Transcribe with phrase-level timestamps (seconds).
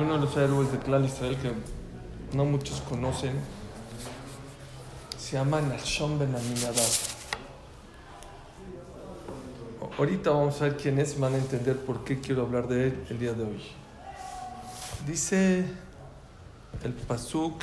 [0.00, 1.52] Uno de los héroes de Clan Israel que
[2.34, 3.32] no muchos conocen
[5.18, 6.34] se llama Nachshon Ben.
[9.98, 13.04] Ahorita vamos a ver quién es, van a entender por qué quiero hablar de él
[13.10, 13.62] el día de hoy.
[15.06, 15.66] Dice
[16.82, 17.62] el Pasuk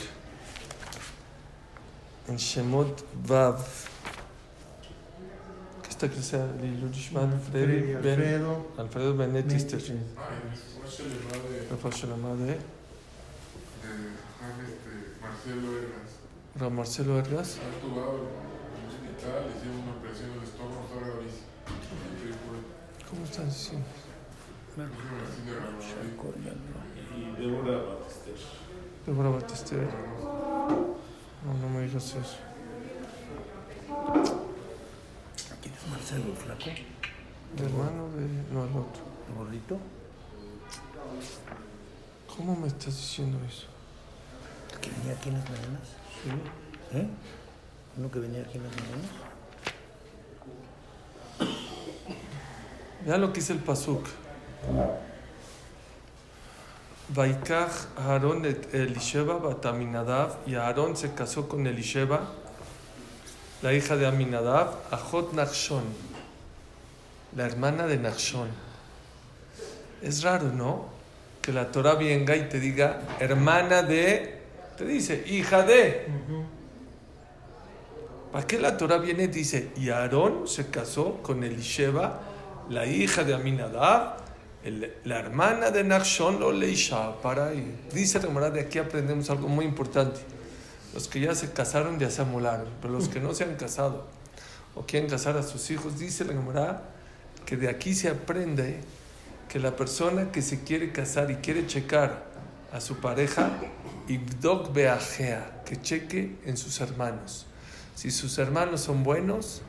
[2.27, 3.65] en Shemot Vav.
[5.99, 6.43] ¿Qué está que sea?
[6.43, 8.45] Alfredo Ben
[8.77, 9.79] Alfredo Benet Ister.
[11.71, 12.53] Rafa Shalama de de
[14.67, 16.71] este, Marcelo Ergas.
[16.71, 17.57] Marcelo Ergas.
[17.57, 18.17] Ha actuado
[18.77, 21.47] en el hospital, le hicieron una operación en el estómago, está gravísimo.
[22.21, 23.87] Sí, fue- ¿Cómo están diciendo?
[27.15, 28.31] Y Débora Batista.
[29.07, 29.75] Débora Batista.
[31.43, 32.37] No, no me digas eso.
[35.61, 36.69] ¿Quién es Marcelo, el flaco?
[37.57, 38.53] El hermano de.
[38.53, 39.03] No, el otro.
[39.29, 39.77] ¿El gordito?
[42.35, 43.67] ¿Cómo me estás diciendo eso?
[44.73, 45.87] ¿El que venía aquí en las mañanas?
[46.23, 46.97] Sí.
[46.97, 47.07] ¿Eh?
[47.97, 49.09] ¿Uno que venía aquí en las mañanas?
[53.05, 54.05] Vean lo que dice el Pasuk.
[57.09, 62.29] Vaikach Aarón Elisheba Bataminadav y Aarón se casó con Elisheba,
[63.61, 65.83] la hija de Aminadav, Ajot Nachshon,
[67.35, 68.49] la hermana de Nachshon.
[70.01, 70.85] Es raro, ¿no?
[71.41, 74.41] Que la Torah venga y te diga hermana de,
[74.77, 76.07] te dice hija de.
[78.31, 82.19] ¿Para qué la Torah viene y dice, y Aarón se casó con Elisheba,
[82.69, 84.17] la hija de Aminadab,
[84.63, 87.87] el- la hermana de Nachshon, lo Leisha, para ahí.
[87.93, 90.19] Dice la de aquí aprendemos algo muy importante.
[90.93, 94.07] Los que ya se casaron ya se amolaron, pero los que no se han casado
[94.77, 96.83] o quieren casar a sus hijos, dice la Gemara,
[97.45, 98.79] que de aquí se aprende
[99.49, 102.25] que la persona que se quiere casar y quiere checar
[102.71, 103.49] a su pareja,
[104.07, 107.45] Ibdok Beajea, que cheque en sus hermanos.
[107.95, 109.61] Si sus hermanos son buenos,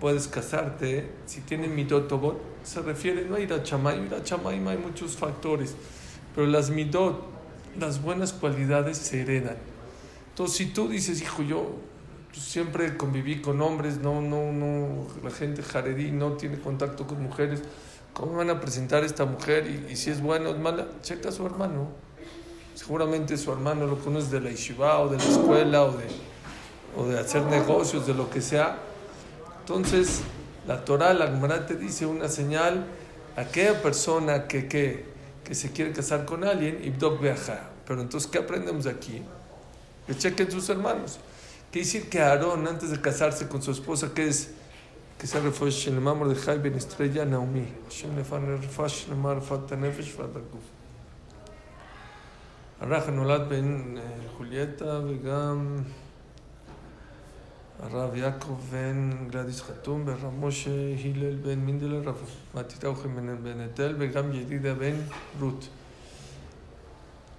[0.00, 1.10] puedes casarte.
[1.24, 5.16] Si tienen midot tobot, se refiere no a ir a chamay, ir a hay muchos
[5.16, 5.74] factores,
[6.34, 7.24] pero las midot,
[7.78, 9.56] las buenas cualidades se heredan.
[10.34, 11.76] Entonces, si tú dices, hijo, yo
[12.32, 17.22] pues, siempre conviví con hombres, no, no, no, la gente jaredí no tiene contacto con
[17.22, 17.62] mujeres,
[18.12, 19.86] ¿cómo van a presentar a esta mujer?
[19.88, 21.86] Y, si es buena o es mala, checa a su hermano.
[22.74, 26.06] Seguramente su hermano lo conoce de la yeshiva o de la escuela o de,
[26.96, 28.76] o de hacer negocios, de lo que sea.
[29.60, 30.22] Entonces,
[30.66, 32.86] la Torah, la Gemara te dice una señal,
[33.36, 35.04] aquella persona que, que,
[35.44, 37.70] que se quiere casar con alguien, Ibdok Beaja.
[37.86, 39.22] Pero entonces, ¿qué aprendemos de aquí?
[40.07, 41.19] Que chequen sus hermanos.
[41.71, 44.51] Quiere decir que Aarón, antes de casarse con su esposa, que es
[45.19, 47.67] que se refuerza en el mamor de Jai Ben Estrella Naomi.
[47.89, 50.79] Shem Lefan Refash Lemar Fat Nefesh Fat Aguf.
[52.81, 54.03] הרח נולד בין אה,
[54.37, 55.77] חולייתה וגם
[57.79, 60.69] הרב יעקב בן גלדיס חתום ורב משה
[61.03, 62.15] הלל בן מינדלר, רב
[62.55, 64.95] מתתיהו בן בן אתל וגם ידידה בן
[65.39, 65.67] רות.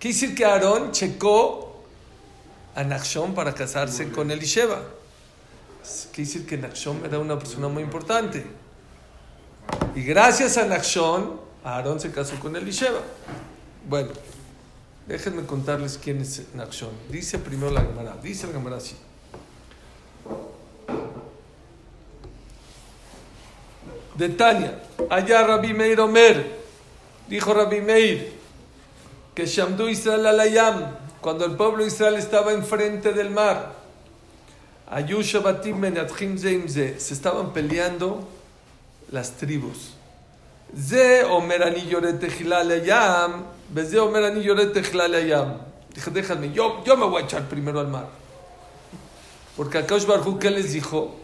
[0.01, 1.74] Quiere decir que Aarón checó
[2.76, 4.82] a Nachshon para casarse con Elisheba.
[6.12, 8.46] Quiere decir que Nachshon era una persona muy importante.
[9.96, 13.00] Y gracias a Nachshon, Aarón se casó con Elisheba.
[13.88, 14.10] Bueno,
[15.08, 16.92] déjenme contarles quién es Nachshon.
[17.10, 18.98] Dice primero la Gemara, dice la Gemara así.
[24.16, 26.60] De Tania, allá Rabbi Meir Omer,
[27.28, 28.34] dijo Rabbi Meir,
[29.34, 33.74] que Shamdu Israel alayam, cuando el pueblo de Israel estaba enfrente del mar,
[37.00, 38.28] se estaban peleando
[39.10, 39.96] las tribus.
[40.78, 41.24] Ze.
[45.96, 48.08] Dije, déjame, yo, yo me voy a echar primero al mar.
[49.58, 51.16] Porque a Kaush Barhu, ¿qué les dijo?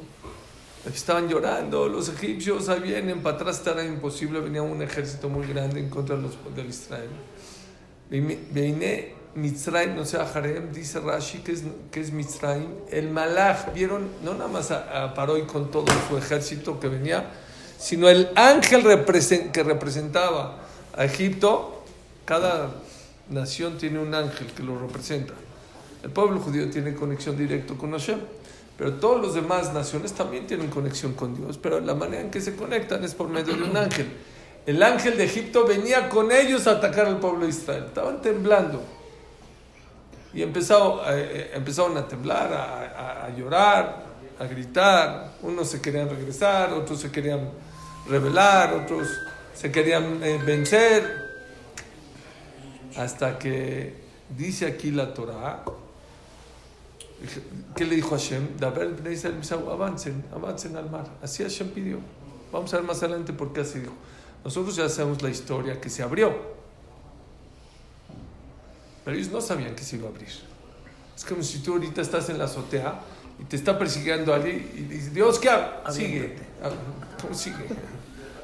[0.92, 5.92] Estaban llorando, los egipcios vienen, para atrás estará imposible, venía un ejército muy grande en
[5.92, 7.12] contra de los del Israel.
[9.36, 12.70] Mitzrayim, no sé, Harem, dice Rashi que es, que es Mitzrayim.
[12.90, 15.14] El Malach, vieron, no nada más a, a
[15.48, 17.32] con todo su ejército que venía,
[17.78, 18.84] sino el ángel
[19.52, 20.60] que representaba
[20.96, 21.84] a Egipto.
[22.26, 22.72] Cada
[23.30, 25.34] nación tiene un ángel que lo representa.
[26.04, 28.20] El pueblo judío tiene conexión directa con Hashem.
[28.78, 32.42] Pero todas las demás naciones también tienen conexión con Dios, pero la manera en que
[32.42, 34.08] se conectan es por medio de un ángel.
[34.66, 37.86] El ángel de Egipto venía con ellos a atacar al pueblo de Israel.
[37.88, 38.82] Estaban temblando.
[40.34, 44.06] Y empezó, eh, empezaron a temblar, a, a, a, llorar,
[44.40, 45.34] a gritar.
[45.42, 47.50] Unos se querían regresar, otros se querían
[48.08, 49.08] rebelar, otros
[49.54, 51.32] se querían eh, vencer.
[52.96, 53.94] Hasta que
[54.30, 55.64] dice aquí la Torah,
[57.76, 58.56] ¿qué le dijo Hashem?
[59.10, 61.06] Israel Misau, avancen, avancen al mar.
[61.22, 62.00] Así Hashem pidió.
[62.52, 63.94] Vamos a ver más adelante por qué así dijo.
[64.44, 66.61] Nosotros ya sabemos la historia que se abrió.
[69.04, 70.30] Pero ellos no sabían que se iba a abrir.
[71.16, 73.00] Es como si tú ahorita estás en la azotea
[73.40, 75.92] y te está persiguiendo alguien y dices, Dios, ¿qué hago?
[75.92, 76.36] Sigue.
[76.64, 76.70] Ah,
[77.22, 77.66] ¿Cómo sigue?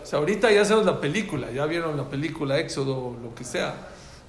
[0.04, 3.75] O sea, ahorita ya sabemos la película, ya vieron la película Éxodo, lo que sea.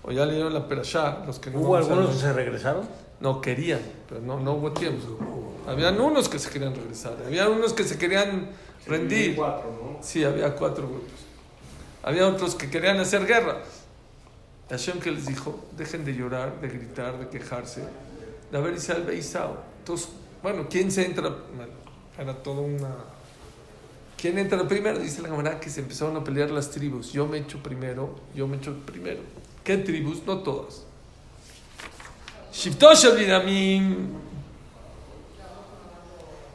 [0.03, 2.89] O ya leyeron la Perashá, los que no ¿Hubo algunos que se regresaron?
[3.21, 5.19] No querían, pero no, no hubo tiempo.
[5.67, 8.51] Habían unos que se querían regresar, había unos que se querían
[8.87, 9.37] rendir.
[9.37, 10.03] Cuatro, ¿no?
[10.03, 11.21] Sí, había cuatro grupos.
[12.03, 13.59] Había otros que querían hacer guerra.
[14.71, 17.83] Hashem que les dijo, dejen de llorar, de gritar, de quejarse.
[18.51, 19.57] De haber Israel ve Isao.
[19.79, 20.09] Entonces,
[20.43, 21.35] bueno, ¿quién se entra?
[22.19, 22.89] Era toda una...
[24.17, 24.99] ¿Quién entra primero?
[24.99, 27.13] Dice la camarada que se empezaron a pelear las tribus.
[27.13, 29.21] Yo me echo primero, yo me echo primero.
[29.63, 30.25] ¿Qué tribus?
[30.27, 30.83] No todas.
[32.53, 34.09] Shiftosh Binyamin.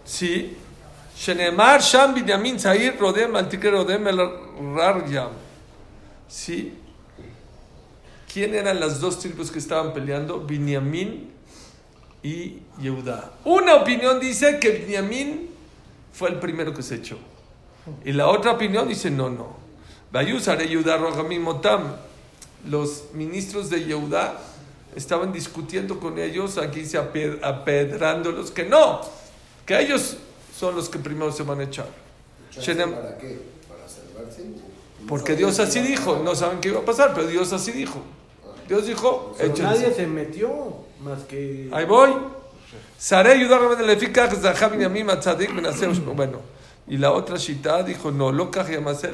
[0.03, 0.57] Sí.
[1.15, 2.15] Shenemar Sham
[2.59, 4.19] Zahir Rodem Antique Rodem El
[4.75, 5.29] Raryam.
[6.27, 6.77] Sí.
[8.33, 10.39] ¿Quién eran las dos tribus que estaban peleando?
[10.39, 11.29] Binyamin
[12.23, 13.31] y Yehuda.
[13.45, 15.49] Una opinión dice que Binyamin
[16.11, 17.17] fue el primero que se echó.
[18.03, 19.55] Y la otra opinión dice no, no.
[20.11, 21.95] Vayusare Yehuda Rogamim Motam.
[22.67, 24.39] Los ministros de Yehuda
[24.95, 29.01] estaban discutiendo con ellos, aquí ape- apedrándolos, que no,
[29.65, 30.17] que ellos
[30.57, 31.87] son los que primero se van a echar.
[32.93, 33.41] ¿Para qué?
[33.67, 34.43] ¿Para salvarse?
[35.07, 38.01] Porque Dios así dijo, no saben qué iba a pasar, pero Dios así dijo.
[38.68, 39.62] Dios dijo, Pero échense.
[39.62, 40.48] nadie se metió
[41.00, 41.68] más que.
[41.72, 42.10] Ahí voy.
[42.98, 45.92] Saré ayudar a la eficaz de Javier Matzadik Benaseu.
[46.14, 46.40] Bueno,
[46.86, 48.50] y la otra shita dijo, no, lo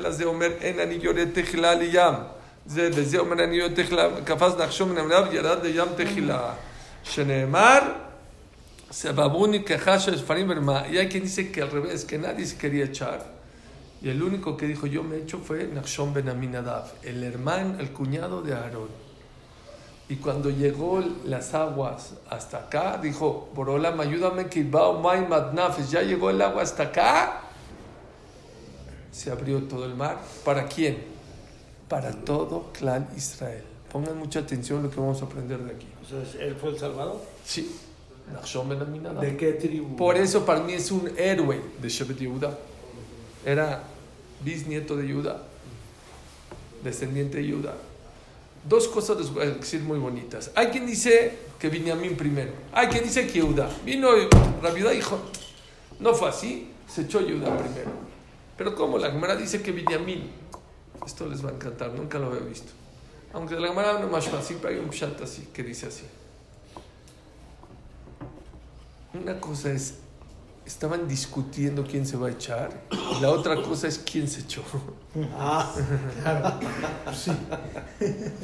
[0.00, 2.34] las de Omer en anillo tejila liyam.
[2.66, 6.54] זה בזה אומר אני לא תחילה, קפץ נחשו מן המנהב, ירד לים תחילה.
[7.02, 7.78] שנאמר,
[8.92, 10.82] סבבוני ככה של ספרים ולמה.
[10.90, 13.20] Y hay quien dice que al revés, que nadie se quería echar.
[14.02, 17.90] Y el único que dijo yo me echo fue Nachshon ben Aminadab, el hermano, el
[17.90, 18.88] cuñado de Aarón.
[20.09, 25.27] Y cuando llegó las aguas hasta acá, dijo, Borolam, ayúdame que Mai
[25.87, 27.41] ya llegó el agua hasta acá.
[29.11, 30.17] Se abrió todo el mar.
[30.43, 30.97] ¿Para quién?
[31.87, 33.63] Para todo clan Israel.
[33.91, 35.87] Pongan mucha atención a lo que vamos a aprender de aquí.
[36.01, 37.21] Entonces, ¿él fue el Salvador?
[37.45, 37.79] Sí.
[39.21, 39.95] ¿De qué tribu?
[39.95, 42.57] Por eso para mí es un héroe de Shevet Yehuda.
[43.45, 43.83] Era
[44.43, 45.41] bisnieto de Yehuda,
[46.83, 47.73] descendiente de Yehuda.
[48.67, 50.51] Dos cosas a decir muy bonitas.
[50.55, 52.51] Hay quien dice que Binyamin primero.
[52.73, 53.69] Hay quien dice que Yehuda.
[53.85, 54.09] Vino
[54.61, 55.01] Rabiudá y
[55.99, 57.91] no fue así, se echó Yehuda primero.
[58.57, 60.29] Pero como la Gemara dice que Binyamin,
[61.05, 62.71] esto les va a encantar, nunca lo había visto.
[63.33, 66.03] Aunque la Gemara no más fácil, pero hay un chat así que dice así.
[69.13, 69.95] Una cosa es,
[70.69, 74.61] estaban discutiendo quién se va a echar, y la otra cosa es quién se echó.
[75.35, 75.73] Ah,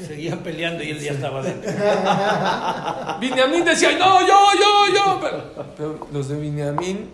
[0.08, 1.72] Seguían peleando y él ya estaba dentro.
[3.20, 5.20] Binyamin decía, no, yo, yo, yo.
[5.22, 7.12] Pero, pero los de Binyamin,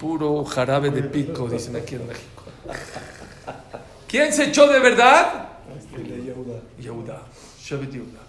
[0.00, 2.42] puro jarabe de pico, dicen aquí en México.
[4.08, 5.48] ¿Quién se echó de verdad?
[5.96, 6.60] de Yehuda.
[6.80, 7.22] Yehuda,
[7.64, 8.20] Yehuda.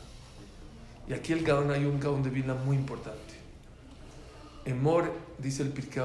[1.09, 3.33] Y aquí el Gaón hay un Gaón de Vilna muy importante.
[4.67, 6.03] Emor, dice el Pirkei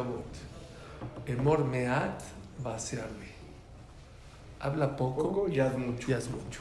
[1.26, 2.22] Emor meat
[2.64, 3.32] va a hacerle.
[4.60, 6.10] Habla poco, Poco y haz mucho.
[6.10, 6.60] y haz mucho.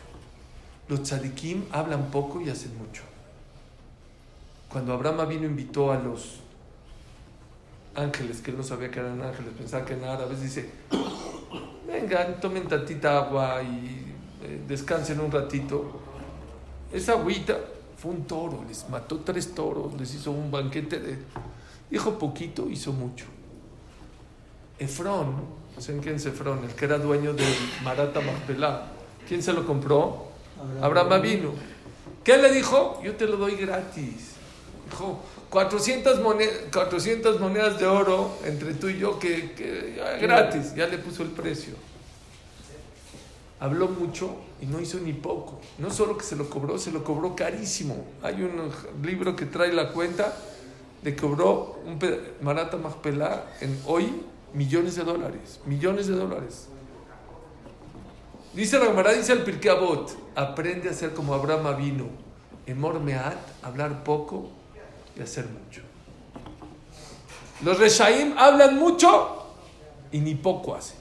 [0.87, 3.03] Los tzadikim hablan poco y hacen mucho.
[4.67, 6.39] Cuando Abraham vino invitó a los
[7.95, 10.69] ángeles, que él no sabía que eran ángeles, pensaba que eran árabes, dice,
[11.87, 15.99] vengan, tomen tantita agua y eh, descansen un ratito.
[16.91, 17.57] Esa agüita
[17.97, 21.17] fue un toro, les mató tres toros, les hizo un banquete de...
[21.91, 23.25] Dijo poquito, hizo mucho.
[24.79, 25.35] Efrón,
[25.77, 26.63] ¿saben quién es Efrón?
[26.63, 28.87] El que era dueño del Marata Machpelah.
[29.27, 30.31] ¿Quién se lo compró?
[30.81, 31.51] Abraham vino.
[32.23, 33.01] ¿Qué le dijo?
[33.03, 34.35] Yo te lo doy gratis.
[34.89, 35.19] Dijo,
[35.49, 40.73] 400, monedas, 400 monedas de oro entre tú y yo, que, que ya, gratis.
[40.73, 41.73] Ya le puso el precio.
[43.59, 45.59] Habló mucho y no hizo ni poco.
[45.77, 48.05] No solo que se lo cobró, se lo cobró carísimo.
[48.23, 48.71] Hay un
[49.03, 50.33] libro que trae la cuenta
[51.03, 51.99] que cobró un
[52.41, 55.59] Marata Machpelah en hoy millones de dólares.
[55.65, 56.67] Millones de dólares.
[58.53, 62.05] Dice la Gemara, dice el Pirkei Avot, aprende a ser como Abraham vino.
[62.65, 64.49] Emor meat, hablar poco
[65.17, 65.81] y hacer mucho.
[67.63, 69.45] Los Reshaim hablan mucho
[70.11, 70.97] y ni poco hacen.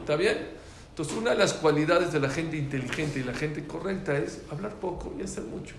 [0.00, 0.62] ¿Está bien?
[0.90, 4.74] Entonces, una de las cualidades de la gente inteligente y la gente correcta es hablar
[4.74, 5.74] poco y hacer mucho.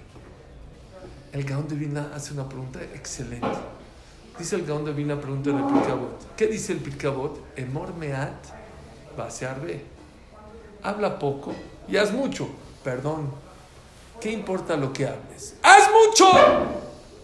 [1.34, 3.48] El Gaón de Vilna hace una pregunta excelente.
[4.38, 6.36] Dice el Gaón de Vilna, pregunta en el Pirkabot.
[6.36, 7.40] ¿Qué dice el Pirkabot?
[7.56, 8.46] Emor meat
[9.64, 9.82] be.
[10.84, 11.54] Habla poco
[11.88, 12.48] y haz mucho.
[12.84, 13.32] Perdón.
[14.22, 15.56] ¿Qué importa lo que hables?
[15.64, 16.32] ¡Haz mucho!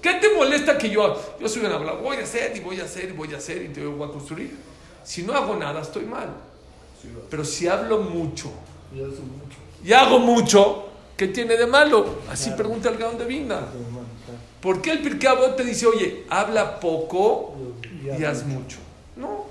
[0.01, 2.01] ¿Qué te molesta que yo Yo soy un hablador.
[2.01, 4.11] Voy a hacer y voy a hacer y voy a hacer y te voy a
[4.11, 4.57] construir.
[5.03, 6.29] Si no hago nada, estoy mal.
[7.29, 8.51] Pero si hablo mucho
[9.83, 12.19] Y hago mucho, ¿qué tiene de malo?
[12.29, 13.61] Así pregunta el Gaón de Vilna.
[14.61, 17.55] ¿Por qué el Pirkei te dice, oye, habla poco
[18.03, 18.77] Y y haz mucho?
[19.15, 19.45] No.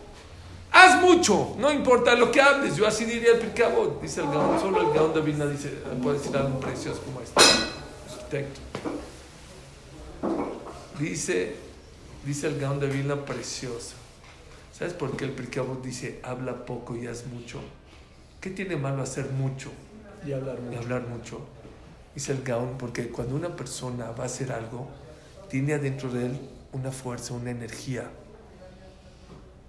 [0.71, 2.77] Haz mucho, no importa lo que hables.
[2.77, 3.67] Yo así diría el Pirkei
[4.03, 5.71] Dice el Gaón, solo el Gaón de Vilna dice,
[6.03, 7.41] puede decir algo precioso como este.
[8.11, 8.61] Arquitecto.
[10.99, 11.55] Dice,
[12.27, 13.95] dice el Gaón de Vilna precioso.
[14.79, 17.61] ¿Sabes por qué el Pirkei dice, habla poco y haz mucho?
[18.41, 19.71] ¿Qué tiene malo hacer mucho?
[20.25, 20.79] Y hablar mucho.
[20.79, 21.41] hablar mucho.
[22.19, 24.89] Dice el Gaón, porque cuando una persona va a hacer algo,
[25.49, 26.41] tiene adentro de él
[26.73, 28.11] una fuerza, una energía.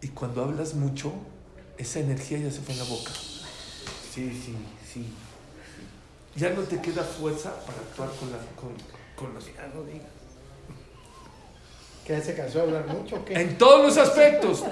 [0.01, 1.13] Y cuando hablas mucho,
[1.77, 3.11] esa energía ya se fue en la boca.
[3.13, 4.55] Sí, sí,
[4.91, 5.13] sí.
[6.37, 8.69] Ya no te queda fuerza para actuar con, la, con,
[9.15, 9.45] con los...
[9.45, 10.07] Ya no digas.
[12.03, 13.39] ¿Qué se cansó de hablar mucho o qué?
[13.39, 14.63] En todos los aspectos.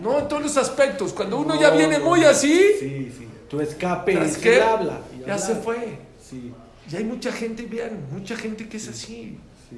[0.00, 1.12] No en todos los aspectos.
[1.12, 3.28] Cuando uno ya viene muy así, Sí, sí.
[3.50, 4.16] Tu escape
[4.62, 5.02] habla.
[5.18, 5.38] Ya hablar.
[5.38, 5.98] se fue.
[6.18, 6.54] Sí,
[6.90, 9.38] Y hay mucha gente, vean, mucha gente que es así.
[9.68, 9.76] sí.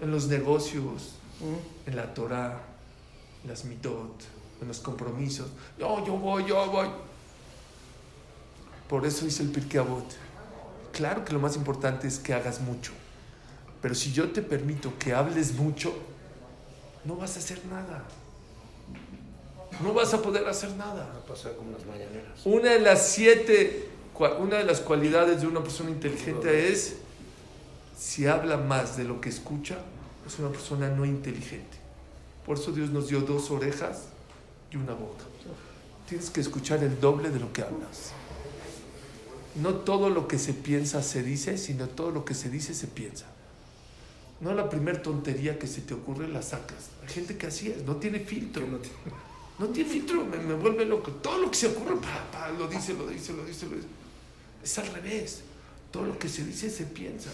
[0.00, 1.88] En los negocios, Mm.
[1.90, 2.60] en la Torah,
[3.42, 4.22] en las mitot,
[4.60, 5.48] en los compromisos.
[5.78, 6.88] No, yo voy, yo voy.
[8.88, 10.04] Por eso dice el Pirkei Avot.
[10.92, 12.92] Claro que lo más importante es que hagas mucho.
[13.80, 15.92] Pero si yo te permito que hables mucho,
[17.04, 18.04] no vas a hacer nada.
[19.82, 21.10] No vas a poder hacer nada.
[21.12, 22.40] Va a pasar como las mañaneras.
[22.44, 23.88] Una de las siete,
[24.30, 26.96] una de las cualidades de una persona inteligente es,
[27.98, 29.78] si habla más de lo que escucha,
[30.26, 31.78] es una persona no inteligente.
[32.46, 34.04] Por eso Dios nos dio dos orejas
[34.70, 35.24] y una boca.
[36.08, 38.12] Tienes que escuchar el doble de lo que hablas.
[39.54, 42.86] No todo lo que se piensa se dice, sino todo lo que se dice se
[42.86, 43.26] piensa.
[44.40, 46.90] No la primer tontería que se te ocurre la sacas.
[47.02, 48.66] Hay gente que así es, no tiene filtro.
[49.58, 51.12] No tiene filtro, me, me vuelve loco.
[51.12, 54.01] Todo lo que se ocurre, pa, pa, lo dice, lo dice, lo dice, lo dice.
[54.62, 55.42] Es al revés.
[55.90, 57.30] Todo lo que se dice se piensa.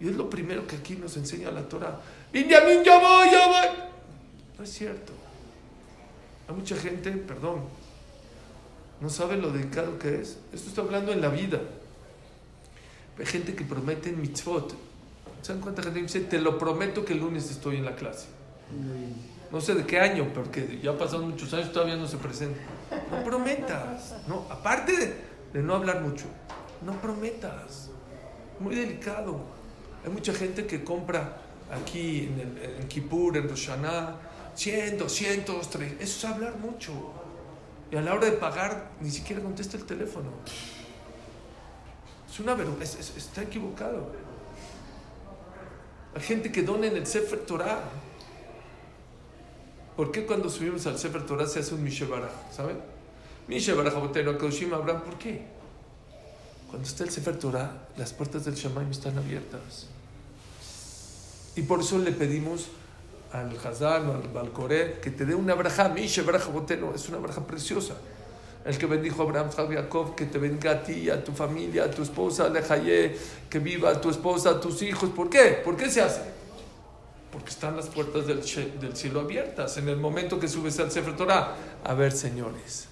[0.00, 2.00] Y es lo primero que aquí nos enseña la Torah.
[2.32, 3.68] Benjamín, yo voy, yo voy.
[4.56, 5.12] No es cierto.
[6.48, 7.62] Hay mucha gente, perdón,
[9.00, 10.38] no sabe lo delicado que es.
[10.52, 11.60] Esto está hablando en la vida.
[13.18, 14.74] Hay gente que promete en mitzvot.
[15.42, 16.20] ¿Saben cuánta gente dice?
[16.20, 18.26] Te lo prometo que el lunes estoy en la clase.
[19.50, 22.60] No sé de qué año, porque ya pasaron muchos años, todavía no se presenta.
[23.10, 24.14] No prometas.
[24.26, 25.16] No, aparte
[25.52, 26.26] de, no hablar mucho,
[26.82, 27.88] no prometas.
[28.60, 29.40] Muy delicado.
[30.04, 31.38] Hay mucha gente que compra
[31.72, 34.16] aquí en, el, en Kippur, en Rosh Hashanah,
[34.54, 36.02] 100, 200, 300.
[36.02, 36.92] Eso es hablar mucho.
[37.90, 40.28] Y a la hora de pagar, ni siquiera contesta el teléfono.
[42.30, 44.12] Es una vergüenza, es- es- está equivocado.
[46.14, 47.80] Hay gente que dona en el Sefer Torah.
[49.98, 52.30] ¿Por qué cuando subimos al Sefer Torah se hace un Mishebaraj?
[52.52, 52.78] ¿Saben?
[53.48, 53.94] Mishebaraj,
[54.38, 55.02] Kaushim, Abraham.
[55.02, 55.42] ¿Por qué?
[56.70, 59.88] Cuando está el Sefer Torah, las puertas del Shamaim están abiertas.
[61.56, 62.68] Y por eso le pedimos
[63.32, 66.94] al Hazán al Balcoré que te dé una braja, Mishebaraj, Aboteno.
[66.94, 67.94] Es una braja preciosa.
[68.64, 71.86] El que bendijo a Abraham, Jacob, Jacob, que te bendiga a ti, a tu familia,
[71.86, 73.18] a tu esposa, Lejaye,
[73.50, 75.10] que viva tu esposa, a tus hijos.
[75.10, 75.60] ¿Por qué?
[75.64, 76.38] ¿Por qué se hace?
[77.32, 78.40] Porque están las puertas del,
[78.80, 81.14] del cielo abiertas en el momento que subes al Sefer.
[81.84, 82.86] A ver, señores,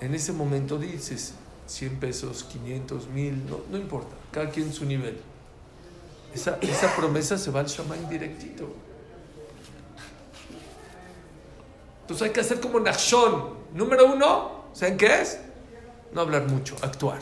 [0.00, 1.34] en ese momento dices
[1.66, 5.18] 100 pesos, 500, 1000, no, no importa, cada quien su nivel.
[6.32, 8.68] Esa, esa promesa se va al Shaman directito.
[12.02, 13.58] Entonces hay que hacer como Nachshon.
[13.74, 15.40] Número uno, ¿saben qué es?
[16.12, 17.18] No hablar mucho, actuar.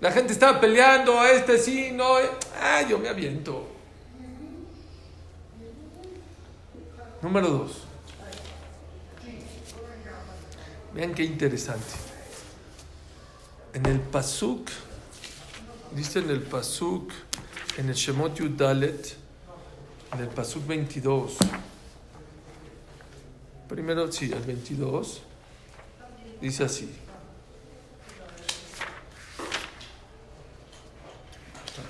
[0.00, 2.18] La gente estaba peleando, este sí, no.
[2.18, 2.30] eh.
[2.62, 3.73] Ah, yo me aviento.
[7.24, 7.70] Número dos.
[10.92, 11.86] Vean qué interesante.
[13.72, 14.68] En el Pasuk,
[15.96, 17.10] dice en el Pasuk,
[17.78, 19.16] en el Shemot Yudalet,
[20.12, 21.38] en el Pasuk 22.
[23.70, 25.22] Primero, sí, el 22.
[26.42, 26.94] Dice así.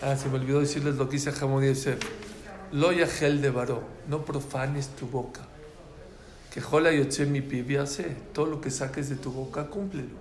[0.01, 2.24] Ah, se me olvidó decirles lo que dice Hamon Yosef.
[2.75, 5.43] Lo yahel de varó, no profanes tu boca.
[6.53, 8.17] Que jola yotze mi pibi hace.
[8.33, 10.17] Todo lo que saques de tu boca, cúmplelo.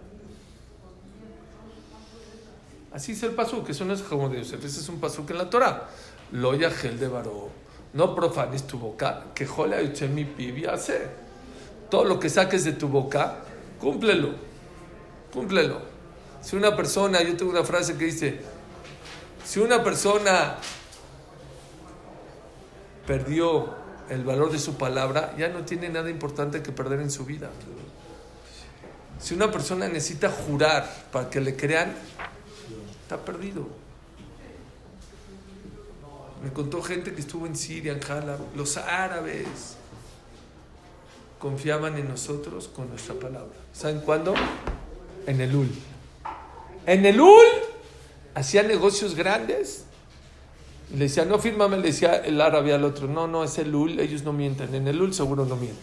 [2.91, 5.39] Así es el pasuk, eso no es como de Yosef, ese es un pasuk en
[5.39, 5.89] la Torah.
[6.31, 7.49] Lo yagel de varó.
[7.93, 11.07] No profanes tu boca, que jola yotze mi pibi hace.
[11.89, 13.39] Todo lo que saques de tu boca,
[13.79, 14.29] cúmplelo.
[15.33, 15.81] Cúmplelo.
[16.43, 18.41] Si una persona, yo tengo una frase que dice,
[19.43, 20.57] si una persona
[23.05, 23.75] perdió
[24.09, 27.49] el valor de su palabra, ya no tiene nada importante que perder en su vida.
[29.19, 31.93] Si una persona necesita jurar para que le crean,
[33.01, 33.67] está perdido.
[36.43, 39.77] Me contó gente que estuvo en Siria, en Jalab, los árabes
[41.39, 43.53] confiaban en nosotros con nuestra palabra.
[43.71, 44.33] ¿Saben cuándo?
[45.25, 45.69] En el UL.
[46.85, 47.45] En el UL
[48.35, 49.85] hacían negocios grandes.
[50.91, 53.73] Y le decía, no fírmame, le decía el árabe al otro, no, no, es el
[53.73, 54.73] UL, ellos no mienten.
[54.75, 55.79] En el UL seguro no mienten.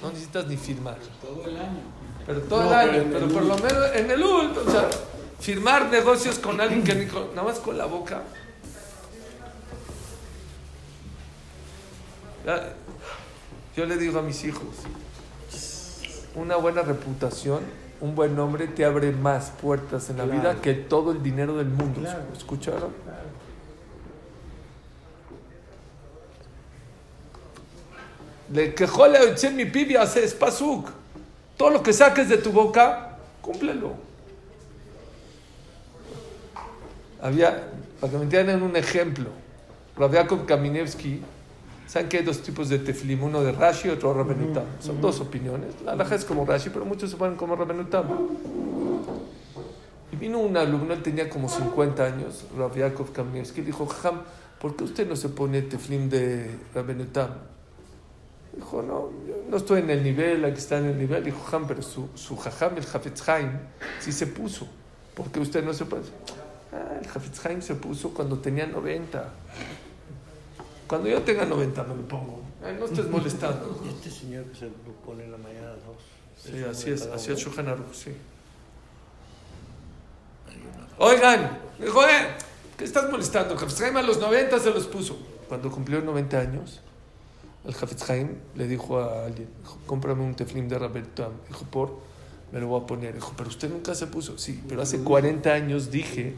[0.00, 0.98] No necesitas ni firmar.
[1.20, 1.78] Todo el año.
[2.26, 4.88] Pero todo No, el año, pero pero, por lo menos en el UL, o sea,
[5.40, 8.22] firmar negocios con alguien que ni con- nada más con la boca.
[13.76, 14.62] Yo le digo a mis hijos,
[16.34, 17.60] una buena reputación,
[18.00, 20.40] un buen nombre te abre más puertas en la Claro.
[20.40, 22.00] vida que todo el dinero del mundo.
[22.00, 22.24] Claro.
[22.36, 22.90] ¿Escucharon?
[28.52, 29.18] Le quejó le
[29.52, 30.90] mi pibi hace es pasuk.
[31.56, 33.94] Todo lo que saques de tu boca, cúmplelo.
[37.22, 39.30] Había, para que me entiendan un ejemplo,
[39.96, 41.22] Rabiakov Kaminevsky,
[41.86, 43.22] ¿saben que hay dos tipos de teflim?
[43.22, 44.64] Uno de Rashi y otro Rabenutam.
[44.80, 45.80] Son dos opiniones.
[45.84, 48.06] La alaja es como Rashi, pero muchos se ponen como Rabenutam.
[50.10, 54.20] Y vino un alumno, él tenía como 50 años, Rabiakov Kaminevsky, y dijo, Jam,
[54.60, 57.51] ¿por qué usted no se pone teflim de Rabenutam?
[58.54, 59.10] Dijo, no,
[59.48, 61.24] no estoy en el nivel, aquí está en el nivel.
[61.24, 63.50] Dijo, Jam, pero su, su jajam, el Hafetz Haim,
[64.00, 64.66] sí se puso.
[65.14, 66.04] ¿Por qué usted no se puede?
[66.72, 69.30] Ah, el Hafetz Haim se puso cuando tenía 90.
[70.86, 72.42] Cuando yo tenga 90 me lo pongo.
[72.62, 73.80] Ay, no estés molestando.
[73.84, 76.02] Y este señor que se lo pone en la mañana a dos.
[76.36, 78.12] Sí, así es, así es Shulchan Aruch, sí.
[80.98, 82.28] Oigan, dijo, eh,
[82.76, 83.54] ¿qué estás molestando?
[83.54, 85.16] Hafetz Haim a los 90 se los puso.
[85.48, 86.80] Cuando cumplió 90 años,
[87.64, 91.32] el Hafetz Haim le dijo a alguien, dijo, cómprame un teflim de Rabel Tam.
[91.48, 91.98] Dijo, por,
[92.50, 93.14] me lo voy a poner.
[93.14, 94.36] Dijo, pero usted nunca se puso.
[94.38, 96.34] Sí, pero hace 40 años dije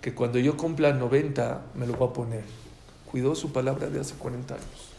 [0.00, 2.44] que cuando yo cumpla 90 me lo voy a poner.
[3.10, 4.92] Cuidó su palabra de hace 40 años.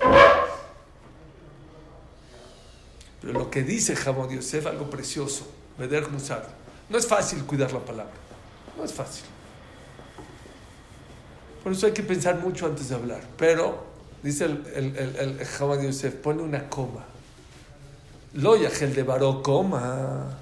[3.22, 6.48] Pero lo que dice Jamón Yosef, algo precioso, Beder Musar,
[6.90, 8.14] no es fácil cuidar la palabra.
[8.78, 9.24] No es fácil.
[11.64, 13.22] Por eso hay que pensar mucho antes de hablar.
[13.38, 13.93] Pero,
[14.24, 17.06] dice el, el, el, el Yosef, pone una coma.
[18.34, 20.40] Lo yajel de baró, coma.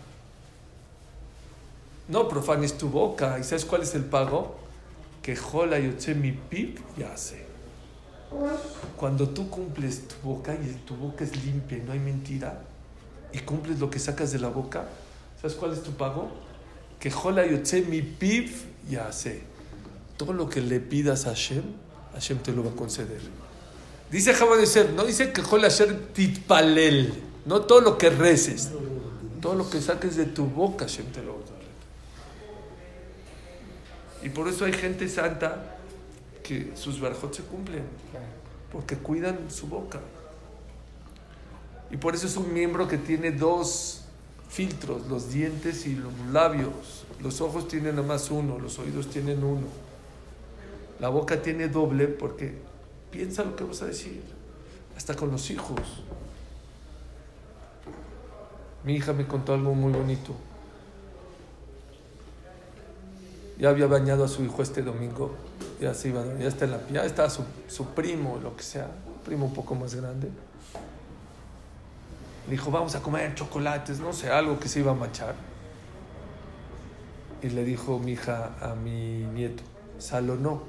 [2.08, 3.38] No profanes tu boca.
[3.40, 4.58] ¿Y sabes cuál es el pago?
[5.22, 7.46] Que jola yotze mi pip y hace.
[8.98, 12.62] Cuando tú cumples tu boca y tu boca es limpia y no hay mentira,
[13.34, 14.86] y cumples lo que sacas de la boca,
[15.42, 16.30] ¿sabes cuál es tu pago?
[17.00, 18.50] Que jola yotze mi pip
[18.90, 19.42] y hace.
[20.18, 21.64] Todo lo que le pidas a Hashem,
[22.14, 23.22] Hashem te lo va a conceder.
[24.12, 27.14] Dice Jamón Yosef, no dice que Hashem titpalel,
[27.46, 28.70] no todo lo que reces,
[29.42, 31.22] todo lo que saques de tu boca, Hashem te.
[34.24, 35.78] Y por eso hay gente santa
[36.44, 37.84] que sus barjot se cumplen,
[38.72, 40.00] porque cuidan su boca.
[41.90, 44.02] Y por eso es un miembro que tiene dos
[44.50, 47.06] filtros, los dientes y los labios.
[47.22, 49.68] Los ojos tienen nada más uno, los oídos tienen uno.
[51.00, 52.56] La boca tiene doble porque
[53.12, 54.24] piensa lo que vas a decir,
[54.96, 55.82] hasta con los hijos.
[58.84, 60.34] Mi hija me contó algo muy bonito.
[63.60, 65.36] Ya había bañado a su hijo este domingo,
[65.80, 68.88] ya se iba, ya está en la ya estaba su, su primo, lo que sea,
[69.24, 70.30] primo un poco más grande.
[72.48, 75.36] Le dijo, vamos a comer chocolates, no sé, algo que se iba a machar.
[77.44, 79.62] Y le dijo mi hija a mi nieto,
[80.00, 80.64] Salo, no,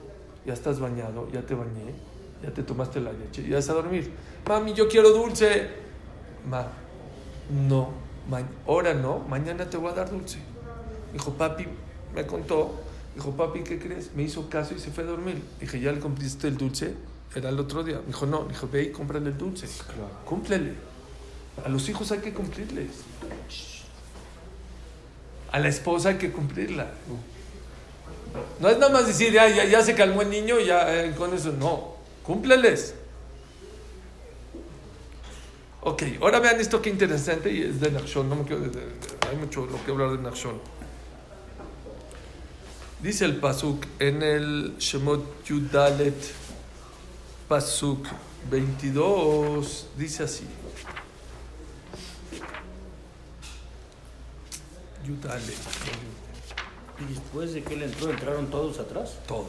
[0.44, 1.94] ya estás bañado, ya te bañé,
[2.42, 4.10] ya te tomaste la leche, ya vas a dormir.
[4.48, 5.68] Mami, yo quiero dulce.
[6.48, 6.66] Ma,
[7.68, 7.90] no,
[8.28, 10.38] ma- ahora no, mañana te voy a dar dulce.
[11.12, 11.66] Dijo, papi,
[12.14, 12.80] me contó,
[13.14, 14.10] dijo, papi, ¿qué crees?
[14.14, 15.40] Me hizo caso y se fue a dormir.
[15.60, 16.94] Dije, ¿ya le cumpliste el dulce?
[17.34, 18.00] Era el otro día.
[18.06, 19.66] Dijo, no, dijo, ve y cómprale el dulce.
[20.24, 20.74] Cúmplele.
[21.64, 22.90] A los hijos hay que cumplirles.
[25.50, 26.90] A la esposa hay que cumplirla.
[28.60, 31.34] No es nada más decir, ya, ya, ya se calmó el niño, ya eh, con
[31.34, 31.52] eso.
[31.52, 31.91] No,
[32.22, 32.94] cúmpleles.
[35.84, 38.28] Ok, ahora vean esto que interesante y es de Nachshon.
[38.28, 38.86] No me quiero, de-
[39.28, 40.60] hay mucho lo que hablar de Nachshon.
[43.00, 46.14] Dice el Pasuk en el Shemot Yudalet,
[47.48, 48.06] Pasuk
[48.48, 50.44] 22, dice así.
[55.04, 55.42] Yudalet,
[57.00, 59.18] Y después de que él entró, entraron todos atrás.
[59.26, 59.48] todos.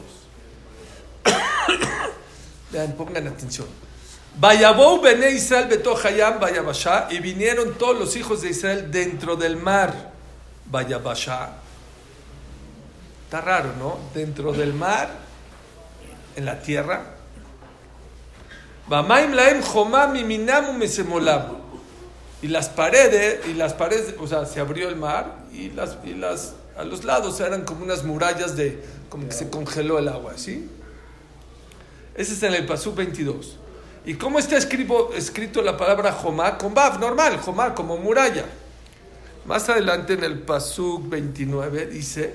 [2.74, 3.68] Vean, pongan atención.
[4.36, 10.10] Vayabou bene Israel betohayam vayabashá y vinieron todos los hijos de Israel dentro del mar.
[10.66, 11.52] Vayabashá.
[13.26, 13.98] Está raro, ¿no?
[14.12, 15.08] Dentro del mar,
[16.34, 17.14] en la tierra.
[18.88, 20.16] Vamaim laem jomam.
[22.42, 26.14] Y las paredes, y las paredes, o sea, se abrió el mar y las, y
[26.14, 30.34] las, a los lados eran como unas murallas de, como que se congeló el agua,
[30.36, 30.68] ¿sí?
[32.14, 33.58] Ese es en el Pasú 22.
[34.06, 36.58] ¿Y cómo está escrito, la palabra Jomá?
[36.58, 38.44] Con Baf, normal, Jomá, como muralla.
[39.46, 42.34] Más adelante en el Pasú 29 dice,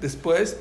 [0.00, 0.56] después,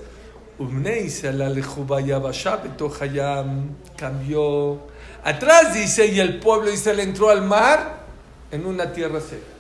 [3.96, 4.82] cambió.
[5.24, 8.04] Atrás dice, y el pueblo Israel entró al mar
[8.52, 9.54] en una tierra seca.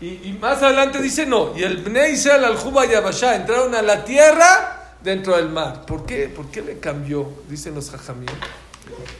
[0.00, 4.77] Y, más adelante dice, no, y el Bnei Israel al Yabashá entraron a la tierra
[5.02, 5.86] dentro del mar.
[5.86, 6.28] ¿Por qué?
[6.28, 7.30] ¿Por qué le cambió?
[7.48, 8.28] Dicen los jajamín.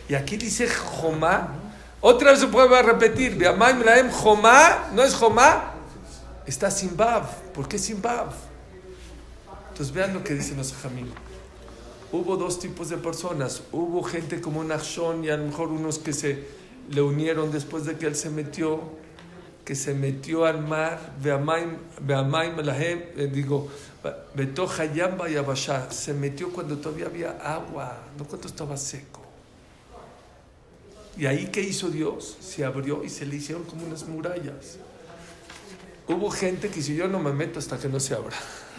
[0.09, 1.55] Y aquí dice Jomá.
[2.01, 3.39] Otra vez se puede repetir.
[4.13, 4.89] Jomá.
[4.93, 5.75] No es Jomá.
[6.47, 7.27] Está sin Bav.
[7.53, 8.33] ¿Por qué sin Bav?
[9.71, 11.13] Entonces vean lo que dicen los jajamín.
[12.11, 13.63] Hubo dos tipos de personas.
[13.71, 16.47] Hubo gente como Nachshon y a lo mejor unos que se
[16.91, 18.81] le unieron después de que él se metió,
[19.69, 20.99] que se metió al mar,
[23.31, 23.69] digo,
[25.91, 29.21] se metió cuando todavía había agua, no cuando estaba seco.
[31.19, 32.39] Y ahí, ¿qué hizo Dios?
[32.41, 34.79] Se abrió y se le hicieron como unas murallas.
[36.07, 38.39] Hubo gente que dice, yo no me meto hasta que no se abra.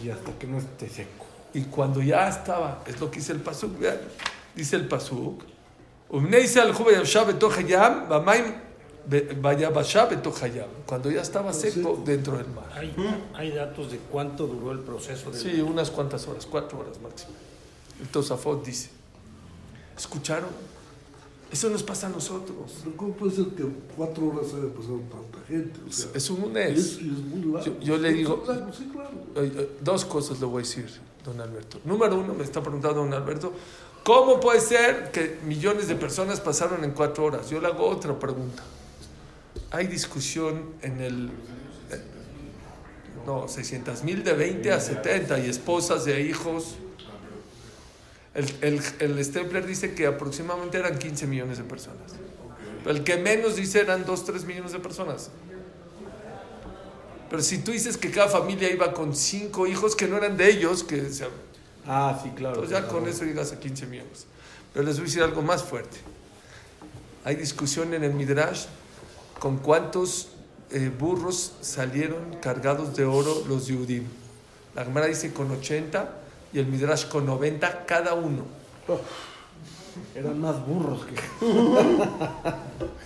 [0.00, 1.26] Y hasta que no esté seco.
[1.54, 3.98] Y cuando ya estaba, es lo que dice el Pasuk, vean,
[4.54, 5.42] dice el Pasuk,
[9.06, 12.02] "Umnei Israel juve yavshah betoch hayam, b'mayim be- vayabashah betoch hayam", cuando ya estaba seco
[12.04, 12.70] dentro del mar.
[12.74, 12.94] Hay,
[13.34, 17.32] hay datos de cuánto duró el proceso del Sí, unas cuantas horas, cuatro horas máximo.
[18.00, 18.90] El Tosafot dice,
[19.96, 20.48] ¿escucharon?
[21.50, 22.72] Eso nos pasa a nosotros.
[22.82, 25.80] Pero ¿Cómo puede ser que cuatro horas haya pasado tanta gente?
[25.86, 27.60] O sea, Es un es, y es muy largo.
[27.62, 28.42] Yo- yo le digo-
[28.76, 29.10] sí, claro.
[29.36, 30.86] Eh, eh, Dos cosas le voy a decir,
[31.24, 31.78] don Alberto.
[31.84, 33.52] Número uno, me está preguntando don Alberto,
[34.02, 37.50] ¿cómo puede ser que millones de personas pasaron en cuatro horas?
[37.50, 38.62] Yo le hago otra pregunta.
[39.72, 41.30] Hay discusión en el...
[41.90, 42.00] eh,
[43.26, 46.76] No, 600 mil de 20 a 70 y esposas de hijos.
[48.34, 52.12] El, el, el Stepler dice que aproximadamente eran 15 millones de personas.
[52.86, 55.30] El que menos dice eran 2, 3 millones de personas.
[57.30, 60.50] Pero si tú dices que cada familia iba con cinco hijos que no eran de
[60.50, 61.26] ellos, que se-
[61.86, 62.62] Ah, sí, claro.
[62.62, 64.26] entonces ya con eso llegas a 15 millones.
[64.74, 65.98] Pero les voy a decir algo más fuerte.
[67.24, 68.66] Hay discusión en el Midrash
[69.42, 70.28] con cuántos
[70.70, 74.04] eh, burros salieron cargados de oro los Yudim.
[74.76, 76.14] La Gemara dice con 80
[76.52, 78.44] y el Midrash con 90 cada uno.
[80.14, 81.16] Eran más burros que.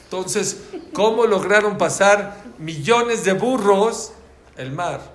[0.05, 4.13] Entonces, ¿cómo lograron pasar millones de burros
[4.59, 5.15] el mar?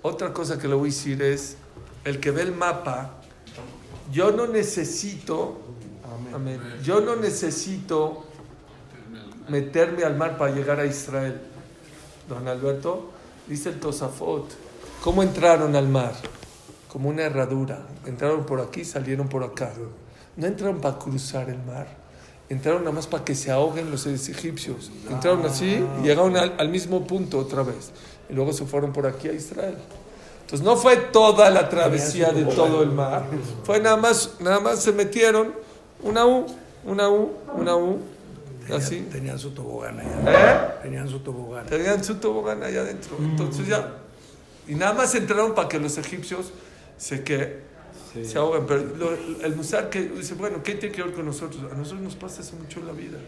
[0.00, 1.58] Otra cosa que le voy a decir es,
[2.02, 3.10] el que ve el mapa,
[4.10, 5.60] yo no necesito,
[6.34, 8.24] amén, yo no necesito
[9.48, 11.40] meterme al mar para llegar a Israel.
[12.28, 13.10] Don Alberto,
[13.46, 14.48] dice el Tosafot,
[15.02, 16.12] ¿cómo entraron al mar?
[16.88, 17.86] Como una herradura.
[18.06, 19.72] Entraron por aquí, salieron por acá.
[20.36, 21.86] No entraron para cruzar el mar.
[22.48, 24.90] Entraron nada más para que se ahoguen los egipcios.
[25.10, 27.90] Entraron así y llegaron al, al mismo punto otra vez.
[28.28, 29.76] Y luego se fueron por aquí a Israel.
[30.46, 33.24] Entonces no fue toda la travesía de todo el mar.
[33.64, 35.52] Fue nada más, nada más se metieron
[36.04, 36.46] una U,
[36.84, 37.98] una U, una U.
[38.74, 39.06] Así.
[39.12, 40.78] Tenían su tobogán allá.
[40.78, 40.82] ¿Eh?
[40.82, 41.66] Tenían su tobogán.
[41.66, 43.16] Tenían su tobogán allá adentro.
[43.20, 43.94] Entonces ya.
[44.68, 46.52] Y nada más entraron para que los egipcios
[46.96, 47.60] se, que,
[48.24, 48.66] se ahoguen.
[48.66, 51.70] Pero lo- el Musar que dice, bueno, ¿qué tiene que ver con nosotros?
[51.72, 53.18] A nosotros nos pasa eso mucho en la vida.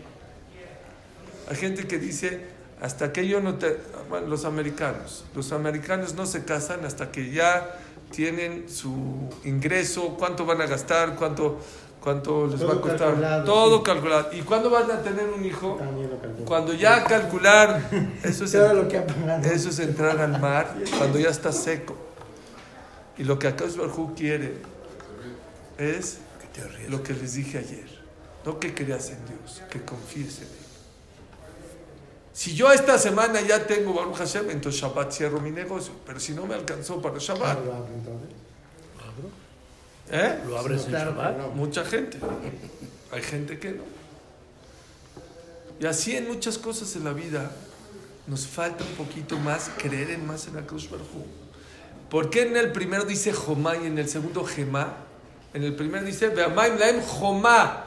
[1.48, 2.40] Hay gente que dice,
[2.80, 3.78] hasta que yo no te...
[4.10, 5.24] Bueno, los americanos.
[5.34, 7.78] Los americanos no se casan hasta que ya
[8.10, 11.60] tienen su ingreso, cuánto van a gastar, cuánto,
[12.02, 12.98] cuánto les va a costar.
[13.08, 13.82] calculado, Todo sí.
[13.84, 14.28] calculado.
[14.32, 15.76] ¿Y cuándo van a tener un hijo?
[15.78, 16.44] También lo calculo.
[16.44, 17.88] Cuando ya calcular,
[18.22, 19.44] eso es, Todo lo que ha pagado.
[19.50, 21.96] eso es entrar al mar cuando ya está seco.
[23.16, 24.54] Y lo que Akash Barjú quiere
[25.76, 26.18] es
[26.88, 27.88] lo que les dije ayer.
[28.44, 30.50] no que creas en Dios, que confíes en Él.
[32.32, 35.92] Si yo esta semana ya tengo Baruch Hashem, entonces Shabbat cierro mi negocio.
[36.06, 37.58] Pero si no me alcanzó para Shabbat.
[40.10, 40.38] ¿Eh?
[40.46, 41.36] ¿Lo abres en Claro, Shabbat?
[41.38, 41.48] no.
[41.50, 42.18] Mucha gente.
[43.12, 43.82] Hay gente que no.
[45.80, 47.50] Y así en muchas cosas en la vida
[48.26, 51.06] nos falta un poquito más creer en más en la Cruz Baruj
[52.10, 54.96] ¿Por qué en el primero dice Jomá y en el segundo Gemá?
[55.54, 57.84] En el primero dice Ve'amayim laem Jomá.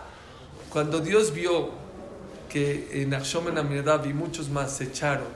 [0.70, 1.70] Cuando Dios vio
[2.50, 5.28] que en Achshom en Aminadab y muchos más se echaron,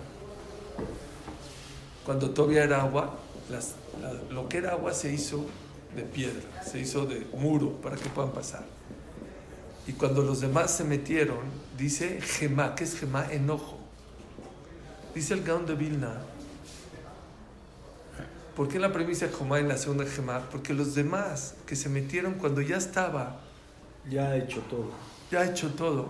[2.06, 3.16] cuando todavía era agua,
[3.50, 5.46] las- la- lo que era agua se hizo
[5.96, 8.66] de piedra, se hizo de muro para que puedan pasar.
[9.88, 11.40] Y cuando los demás se metieron,
[11.78, 13.28] dice Gemá, ¿qué es Gemá?
[13.32, 13.78] Enojo.
[15.14, 16.14] Dice el Gaon de Vilna.
[18.56, 20.50] ¿Por qué en la premisa Gemá y en la segunda Gemá?
[20.50, 23.42] Porque los demás que se metieron cuando ya estaba,
[24.10, 24.92] Ya ha hecho todo.
[25.32, 26.10] ya hecho todo,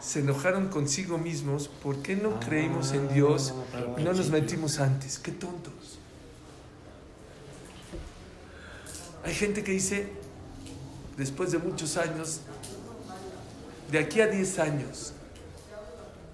[0.00, 1.68] se enojaron consigo mismos.
[1.68, 3.54] ¿Por qué no creímos en Dios
[3.98, 5.18] y no nos metimos antes?
[5.18, 5.99] ¡Qué tontos!
[9.24, 10.08] Hay gente que dice,
[11.16, 12.40] después de muchos años,
[13.90, 15.12] de aquí a 10 años,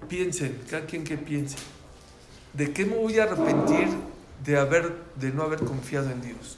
[0.07, 1.57] piensen, cada quien que piense,
[2.53, 3.89] ¿de qué me voy a arrepentir
[4.45, 6.57] de, haber, de no haber confiado en Dios?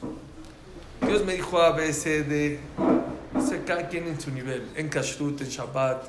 [1.01, 2.59] Dios me dijo A, B, C, D,
[3.33, 6.03] no sé, cada quien en su nivel, en Kashrut, en Shabbat,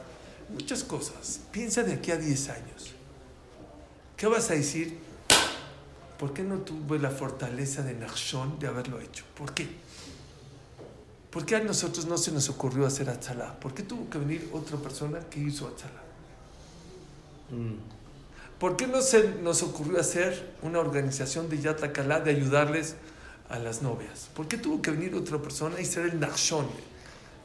[0.50, 1.40] muchas cosas.
[1.50, 2.94] Piensa de aquí a 10 años.
[4.16, 4.98] ¿Qué vas a decir?
[6.18, 9.24] ¿Por qué no tuve la fortaleza de Nachshon de haberlo hecho?
[9.34, 9.66] ¿Por qué?
[11.30, 13.58] ¿Por qué a nosotros no se nos ocurrió hacer Atzalá?
[13.60, 16.02] ¿Por qué tuvo que venir otra persona que hizo Atzalá?
[18.58, 22.96] ¿Por qué no se nos ocurrió hacer una organización de Yatakalá de ayudarles
[23.48, 24.28] a las novias?
[24.34, 26.66] ¿Por qué tuvo que venir otra persona y ser el Nachshon?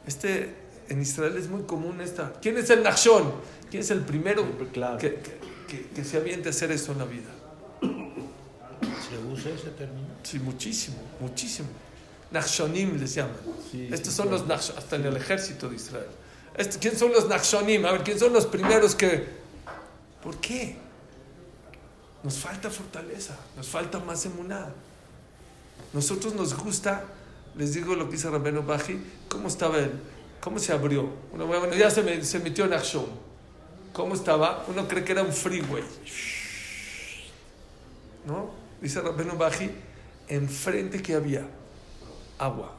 [0.06, 0.54] Este,
[0.90, 2.34] en Israel es muy común esta.
[2.42, 3.34] ¿Quién es el Nachshon?
[3.72, 4.98] ¿Quién es el primero Claro.
[4.98, 7.30] que, que- que- que se aviente a hacer eso en la vida?
[7.82, 10.08] ¿Se usa ese término?
[10.24, 11.68] Sí, muchísimo, muchísimo.
[12.36, 13.36] Nachshonim les llaman.
[13.72, 14.40] Sí, Estos sí, son claro.
[14.40, 16.08] los Nachshonim, hasta en el ejército de Israel.
[16.56, 17.86] Este- ¿Quién son los Nachshonim?
[17.86, 19.26] A ver, ¿quién son los primeros que...?
[20.22, 20.78] ¿Por qué?
[22.24, 24.70] Nos falta fortaleza, nos falta más emuná.
[25.94, 27.04] Nosotros nos gusta,
[27.56, 29.92] les digo lo que dice Rabeno Baji, ¿cómo estaba él?
[30.42, 31.10] ¿Cómo se abrió?
[31.34, 33.06] Uno, bueno, ya se, me- se metió en Nachshon.
[33.94, 34.66] ¿Cómo estaba?
[34.68, 35.84] Uno cree que era un freeway.
[38.26, 38.50] ¿No?
[38.82, 39.70] Dice Rabeno Baji,
[40.28, 41.48] enfrente que había
[42.40, 42.72] agua.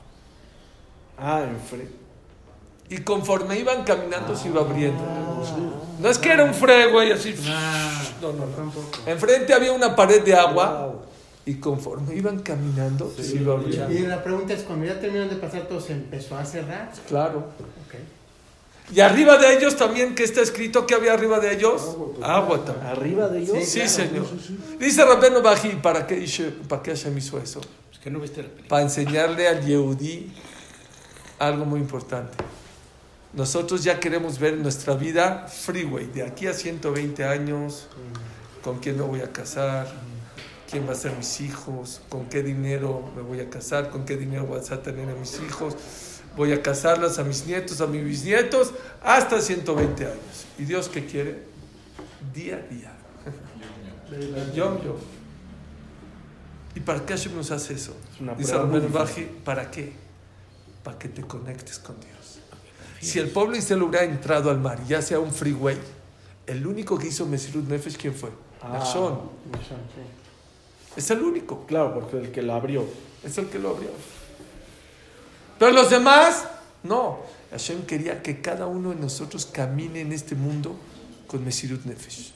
[1.18, 1.94] Ah, enfrente.
[2.88, 5.02] Y conforme iban caminando se iba abriendo.
[5.98, 7.34] No es que era un freeway así.
[8.20, 8.72] No, no, no.
[9.06, 10.94] Enfrente había una pared de agua
[11.44, 13.92] y conforme iban caminando se iba abriendo.
[13.92, 16.92] Y la pregunta es, cuando ya terminaron de pasar todo, ¿se empezó a cerrar?
[17.08, 17.46] Claro.
[18.94, 20.86] Y arriba de ellos también, ¿qué está escrito?
[20.86, 21.96] ¿Qué había arriba de ellos?
[22.22, 22.86] Agua también.
[22.86, 23.58] Arriba de ellos.
[23.64, 23.90] Sí, claro.
[23.90, 24.26] señor.
[24.78, 26.24] Dice Rabeno Baji, ¿para qué,
[26.68, 27.60] ¿para qué Hashem hizo eso?
[28.06, 28.68] Es que no viste la película.
[28.68, 30.30] Para enseñarle al Yehudí
[31.40, 32.36] algo muy importante.
[33.32, 37.88] Nosotros ya queremos ver nuestra vida freeway, de aquí a 120 años,
[38.62, 39.88] con quién me voy a casar,
[40.70, 44.16] quién va a ser mis hijos, con qué dinero me voy a casar, con qué
[44.16, 45.74] dinero voy a tener a mis hijos,
[46.36, 50.46] voy a casarlas a mis nietos, a mis bisnietos, hasta 120 años.
[50.60, 51.42] ¿Y Dios qué quiere?
[52.32, 52.92] Día a día.
[56.76, 57.96] ¿Y para qué Hashem nos hace eso?
[58.12, 58.54] Es una Dice.
[58.54, 59.94] Baji, ¿para qué?
[60.84, 62.38] Para que te conectes con Dios.
[63.00, 65.78] Si el pueblo Israel hubiera entrado al mar, ya sea un freeway,
[66.46, 68.28] el único que hizo Mesirut Nefesh, ¿quién fue?
[68.60, 68.98] Ah, sí.
[70.96, 71.64] Es el único.
[71.66, 72.84] Claro, porque el que la abrió.
[73.24, 73.88] Es el que lo abrió.
[75.58, 76.46] Pero los demás,
[76.82, 77.20] no.
[77.52, 80.76] Hashem quería que cada uno de nosotros camine en este mundo
[81.26, 82.34] con Mesirut Nefesh.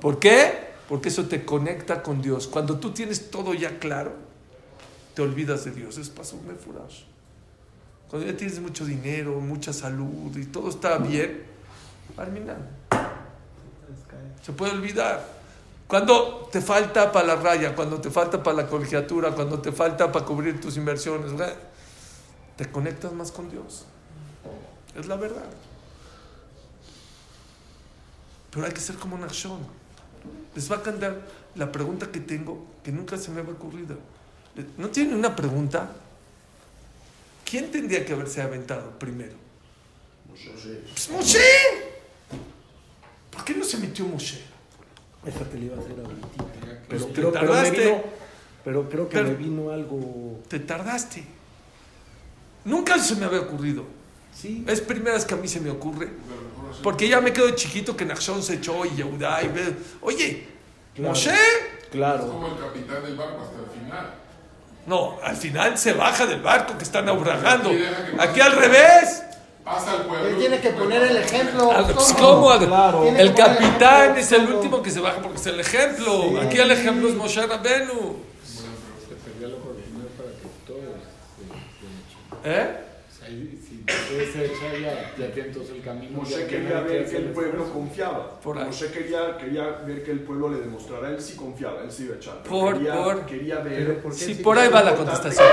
[0.00, 0.75] ¿Por qué?
[0.88, 2.46] Porque eso te conecta con Dios.
[2.46, 4.14] Cuando tú tienes todo ya claro,
[5.14, 5.98] te olvidas de Dios.
[5.98, 7.02] Es paso furash.
[8.08, 11.42] Cuando ya tienes mucho dinero, mucha salud y todo está bien,
[12.14, 12.56] termina.
[14.42, 15.36] Se puede olvidar.
[15.88, 20.10] Cuando te falta para la raya, cuando te falta para la colegiatura, cuando te falta
[20.12, 21.32] para cubrir tus inversiones,
[22.56, 23.84] te conectas más con Dios.
[24.96, 25.44] Es la verdad.
[28.50, 29.60] Pero hay que ser como Nachshon.
[30.54, 31.20] Les va a cantar
[31.54, 33.96] la pregunta que tengo, que nunca se me había ocurrido.
[34.78, 35.92] ¿No tienen una pregunta?
[37.44, 39.34] ¿Quién tendría que haberse aventado primero?
[40.28, 41.38] Pues Moshe.
[43.30, 44.40] ¿Por qué no se metió Moshe?
[45.24, 46.28] Esa te la iba a hacer ahorita.
[46.88, 47.84] Pues Pero, te creo, pero me tardaste.
[47.84, 48.02] vino,
[48.64, 50.40] pero creo que Pero- me vino algo.
[50.48, 51.24] Te tardaste.
[52.64, 53.84] Nunca se me había ocurrido.
[54.34, 54.64] Sí.
[54.66, 56.10] Es primera vez que a mí se me ocurre.
[56.82, 59.76] Porque ya me quedo chiquito que Nachshon se echó y Yehudá y ve.
[60.02, 60.48] Oye,
[60.94, 61.10] Claro.
[61.10, 61.30] Moshe.
[61.30, 62.26] Es Claro.
[62.28, 64.14] como el capitán del barco hasta el final.
[64.86, 67.70] No, al final se baja del barco que está naufragando.
[68.18, 69.22] Aquí al revés.
[69.64, 70.28] Pasa al pueblo.
[70.28, 71.70] Él tiene que poner el ejemplo.
[71.72, 72.56] Ah, pues, ¿cómo?
[72.58, 73.04] Claro.
[73.04, 76.22] El capitán ejemplo, es el último que se baja porque es el ejemplo.
[76.30, 76.36] Sí.
[76.46, 78.16] Aquí el ejemplo es Moshe Rabenu.
[78.44, 80.80] Sería lo original para que todos
[82.44, 82.85] se, ¿Eh?
[83.86, 86.18] Echan ya, ya todos el camino.
[86.18, 87.72] Moshe quería ver que el pueblo esfuerzo.
[87.72, 88.40] confiaba.
[88.40, 88.64] Por ahí.
[88.66, 92.14] Moshe quería, quería ver que el pueblo le demostrara, él sí confiaba, él sí iba
[92.14, 92.42] a echar.
[92.42, 94.02] Por- quería, por- quería ver.
[94.02, 94.42] ¿por Sí, sí?
[94.42, 95.46] por ahí va la contestación.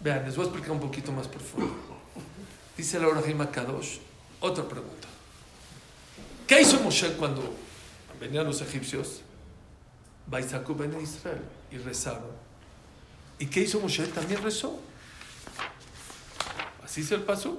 [0.00, 1.74] Vean, les voy a explicar un poquito más profundo.
[2.76, 3.98] Dice la Orahim Kadosh,
[4.40, 5.08] otra pregunta.
[6.46, 7.42] ¿Qué hizo Moshe cuando
[8.20, 9.22] venían los egipcios?
[10.26, 11.40] Baizaku ben Israel
[11.70, 12.30] y rezaron.
[13.38, 14.06] ¿Y qué hizo Moshe?
[14.08, 14.78] También rezó.
[16.86, 17.58] Así dice el pasú.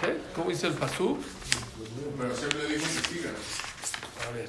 [0.00, 0.16] ¿Qué?
[0.36, 1.18] ¿Cómo dice el pasú?
[2.16, 3.30] Pero siempre le dijo que siga.
[4.28, 4.48] A ver,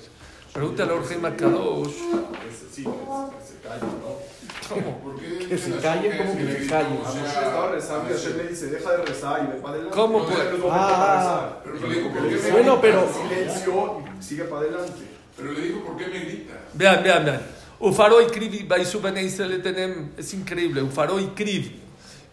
[0.53, 1.89] pregúntale a Kadosh.
[1.89, 4.69] Ese- Sí, que se calle, ¿no?
[4.69, 4.99] ¿Cómo?
[5.01, 6.97] ¿Por qué Que se las callen, mujeres como que le se gritan callen.
[6.97, 9.73] como A Moshe estaba rezando y Hashem le dice, deja de rezar y ve para
[9.73, 9.95] adelante.
[9.97, 10.88] ¿Cómo momento Ah.
[10.88, 11.62] para rezar.
[11.63, 14.23] Pero Y le le dijo, dijo ¿por que qué le me Bueno, pero- silencio y
[14.23, 15.01] sigue para adelante.
[15.36, 16.58] Pero le dijo, ¿por qué me gritas?
[16.75, 17.41] Vean, vean, vean.
[17.79, 20.84] Ufaro y Kriv, Baisu Bene Israel es increíble.
[20.84, 21.88] Ufaro y Kriv.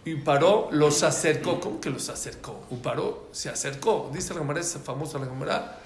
[0.07, 1.59] Y paró, los acercó.
[1.59, 2.64] ¿Cómo que los acercó?
[2.71, 4.09] Uparó se acercó.
[4.14, 5.81] Dice la Gemara, es famosa la Gemara,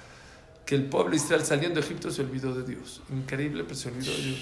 [0.63, 3.01] que el pueblo de Israel saliendo de Egipto se olvidó de Dios.
[3.09, 4.39] Increíble, pero se olvidó de Dios.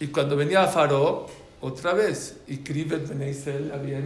[0.00, 1.28] Y cuando venía Faro,
[1.60, 4.00] otra vez, y Kriv et Bene Israel había.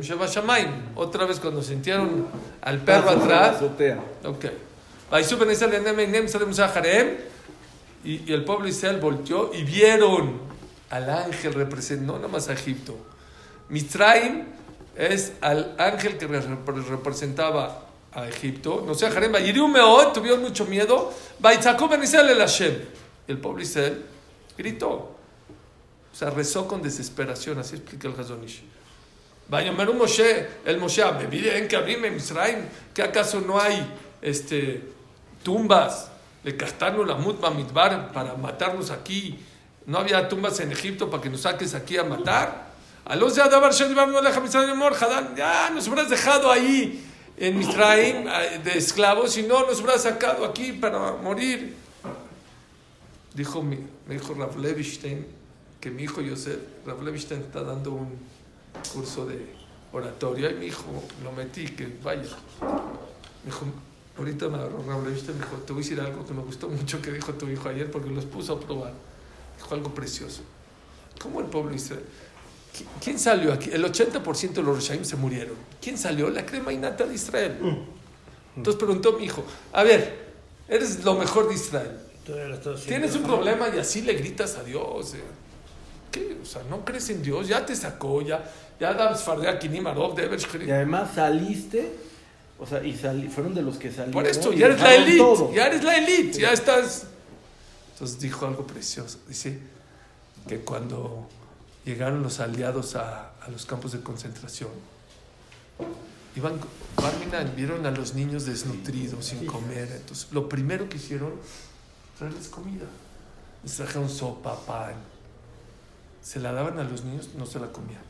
[0.94, 2.26] Otra vez, cuando sintieron
[2.60, 3.62] al perro la atrás.
[4.26, 4.44] Ok.
[8.04, 10.38] Y, y el pueblo de Israel volteó y vieron
[10.90, 13.13] al ángel representando, no nada más a Egipto.
[13.68, 14.44] Mitzrayim
[14.96, 18.82] es al ángel que re- representaba a Egipto.
[18.86, 19.34] No sé, Harem,
[20.12, 21.12] tuvieron mucho miedo.
[22.30, 22.76] El Hashem.
[23.26, 24.04] El de Israel
[24.56, 24.88] gritó.
[26.12, 28.62] O sea, rezó con desesperación, así explica el Hazonish.
[29.48, 31.76] Vayomeru Moshe, el Moshe, me miren que
[32.10, 32.60] Misraim,
[32.94, 33.84] que acaso no hay
[34.22, 34.80] este,
[35.42, 36.10] tumbas
[36.44, 39.38] de Castano la Mutma Midbar para matarnos aquí.
[39.86, 42.73] No había tumbas en Egipto para que nos saques aquí a matar.
[43.06, 47.04] A los de Adabar ya nos hubieras dejado ahí
[47.36, 51.76] en Misraim eh, de esclavos y no nos hubieras sacado aquí para morir.
[53.34, 55.26] Dijo mi, me dijo Rav Levistein
[55.80, 58.16] que mi hijo Yosef, Rav Levistein está dando un
[58.92, 59.54] curso de
[59.92, 60.86] oratoria y mi hijo
[61.22, 62.22] lo metí, que vaya.
[63.42, 63.66] Me dijo,
[64.16, 66.68] ahorita me agarró Rav Levistein, me dijo, te voy a decir algo que me gustó
[66.68, 68.94] mucho que dijo tu hijo ayer porque los puso a probar.
[69.58, 70.40] Dijo algo precioso.
[71.20, 72.04] ¿Cómo el pueblo Israel?
[72.76, 73.70] ¿Qui- ¿Quién salió aquí?
[73.72, 75.54] El 80% de los Reshaim se murieron.
[75.80, 76.28] ¿Quién salió?
[76.30, 77.56] La crema innata de Israel.
[78.56, 80.32] Entonces preguntó mi hijo, a ver,
[80.68, 81.98] eres lo mejor de Israel.
[82.86, 85.14] Tienes un problema y así le gritas a Dios.
[85.14, 85.22] eh.
[86.10, 86.38] ¿Qué?
[86.42, 88.44] O sea, no crees en Dios, ya te sacó, ya,
[88.80, 91.92] ya Dams Fardea Kinimarov, Deber Y además saliste,
[92.58, 94.12] o sea, y sali- fueron de los que salieron.
[94.12, 95.52] Por esto, ya eres la elite, todo.
[95.52, 97.06] ya eres la elite, ya estás.
[97.92, 99.18] Entonces dijo algo precioso.
[99.28, 99.58] Dice
[100.48, 101.28] que cuando
[101.84, 104.70] llegaron los aliados a, a los campos de concentración,
[106.36, 106.60] iban,
[107.56, 109.90] vieron a los niños desnutridos, sin comer.
[109.92, 111.34] Entonces, lo primero que hicieron,
[112.18, 112.86] traerles comida.
[113.62, 114.94] Les trajeron sopa, pan.
[116.22, 118.02] Se la daban a los niños, no se la comían.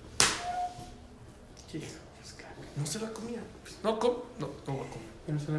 [2.76, 3.42] No se la comían.
[3.82, 5.08] No, com- no, no va a comer.
[5.26, 5.52] No se.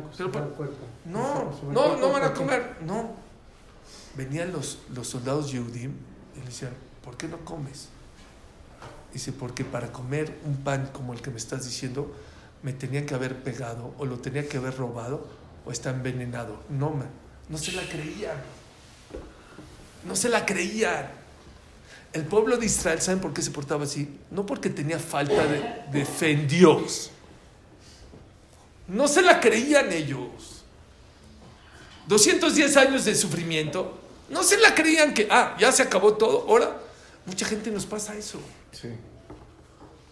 [1.05, 2.77] No, no, no van a comer.
[2.81, 3.11] No.
[4.15, 5.91] Venían los, los soldados Yehudim
[6.35, 6.71] y le decían,
[7.03, 7.89] ¿por qué no comes?
[9.15, 12.13] Dice, porque para comer un pan como el que me estás diciendo,
[12.63, 15.25] me tenían que haber pegado, o lo tenía que haber robado,
[15.65, 16.61] o está envenenado.
[16.67, 17.07] No, man,
[17.47, 18.35] no se la creían.
[20.03, 21.07] No se la creían.
[22.11, 24.19] El pueblo de Israel, ¿saben por qué se portaba así?
[24.31, 27.09] No porque tenía falta de, de fe en Dios.
[28.89, 30.65] No se la creían ellos.
[32.07, 33.97] 210 años de sufrimiento.
[34.27, 36.45] No se la creían que, ah, ya se acabó todo.
[36.49, 36.81] Ahora,
[37.25, 38.41] mucha gente nos pasa eso.
[38.73, 38.89] Sí.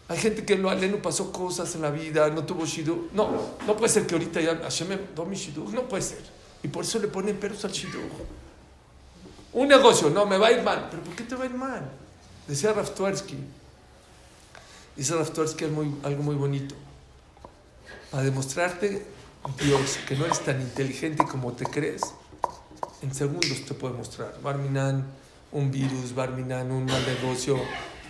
[0.07, 3.11] Hay gente que lo aleno pasó cosas en la vida, no tuvo shidduch.
[3.13, 3.29] No,
[3.65, 5.69] no puede ser que ahorita ya Hashem me tome shidduch.
[5.69, 6.21] No puede ser.
[6.61, 8.11] Y por eso le ponen peros al shidduch.
[9.53, 10.87] Un negocio, no, me va a ir mal.
[10.89, 11.89] ¿Pero por qué te va a ir mal?
[12.47, 13.37] Decía Raftuarsky.
[14.95, 16.75] Dice Raftuarsky muy, algo muy bonito.
[18.11, 19.05] Para demostrarte,
[19.59, 22.01] Dios, que no eres tan inteligente como te crees,
[23.01, 24.39] en segundos te puede mostrar.
[24.41, 25.05] Barminan,
[25.51, 27.59] un virus, Barminan, un mal negocio.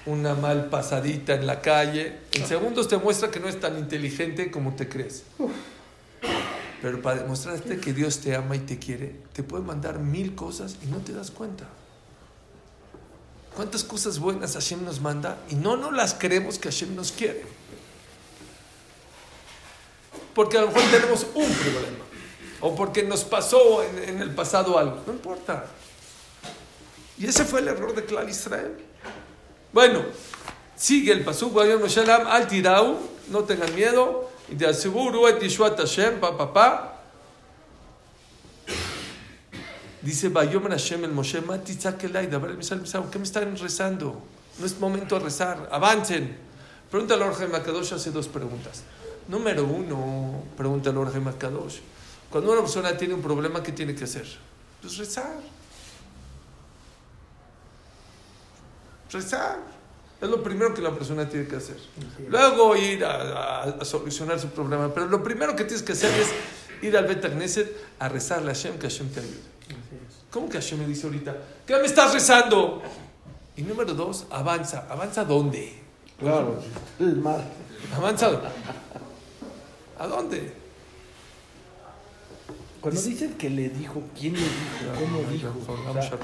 [0.05, 2.19] Una mal pasadita en la calle.
[2.33, 5.23] En segundos te muestra que no es tan inteligente como te crees.
[6.81, 10.75] Pero para demostrarte que Dios te ama y te quiere, te puede mandar mil cosas
[10.83, 11.65] y no te das cuenta.
[13.55, 17.45] ¿Cuántas cosas buenas Hashem nos manda y no nos las creemos que Hashem nos quiere?
[20.33, 22.03] Porque a lo mejor tenemos un problema.
[22.59, 25.03] O porque nos pasó en, en el pasado algo.
[25.05, 25.65] No importa.
[27.17, 28.75] Y ese fue el error de Clar Israel.
[29.73, 30.05] Bueno,
[30.75, 32.99] sigue el pasuk, al tirau,
[33.29, 36.89] no tengan miedo, y te aseguro, et Yishuat Hashem, pa, pa, pa.
[40.01, 44.21] Dice, Bayomer Hashem el Moshe, Mati Tzakelai, Dabar Misal Misal, ¿qué me están rezando?
[44.59, 46.37] No es momento de rezar, avancen.
[46.91, 48.83] Pregunta al Orge Makadosh, hace dos preguntas.
[49.27, 51.79] Número uno, pregunta al Orge Makadosh,
[52.29, 54.27] cuando una persona tiene un problema, ¿qué tiene que hacer?
[54.81, 55.39] Pues rezar.
[59.13, 59.59] Rezar.
[60.21, 61.77] Es lo primero que la persona tiene que hacer.
[62.29, 64.93] Luego ir a, a- a solucionar su problema.
[64.93, 66.29] Pero lo primero que tienes que hacer es
[66.81, 69.39] ir al Bet Knesset a rezarle a Hashem que Hashem te ayude.
[70.31, 71.35] ¿Cómo que Hashem me dice ahorita?
[71.67, 72.81] ¿Qué me estás rezando?
[73.55, 74.87] Y número dos, avanza.
[74.89, 75.79] ¿Avanza dónde?
[76.19, 76.59] Claro,
[76.99, 77.43] el mar.
[77.95, 78.47] ¿Avanza dónde?
[79.99, 80.53] ¿A dónde?
[82.83, 84.99] Cuando dicen que le dijo, ¿quién le dijo?
[84.99, 85.53] ¿Cómo dijo?
[85.89, 86.19] O sea,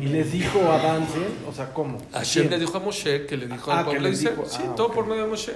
[0.00, 1.98] y les dijo avancen, o sea, ¿cómo?
[2.12, 4.44] Hashem le dijo a Moshe que le dijo Ah, al pueblo dijo.
[4.46, 4.94] Sí, Ah, todo ok.
[4.94, 5.54] por medio de Moshe.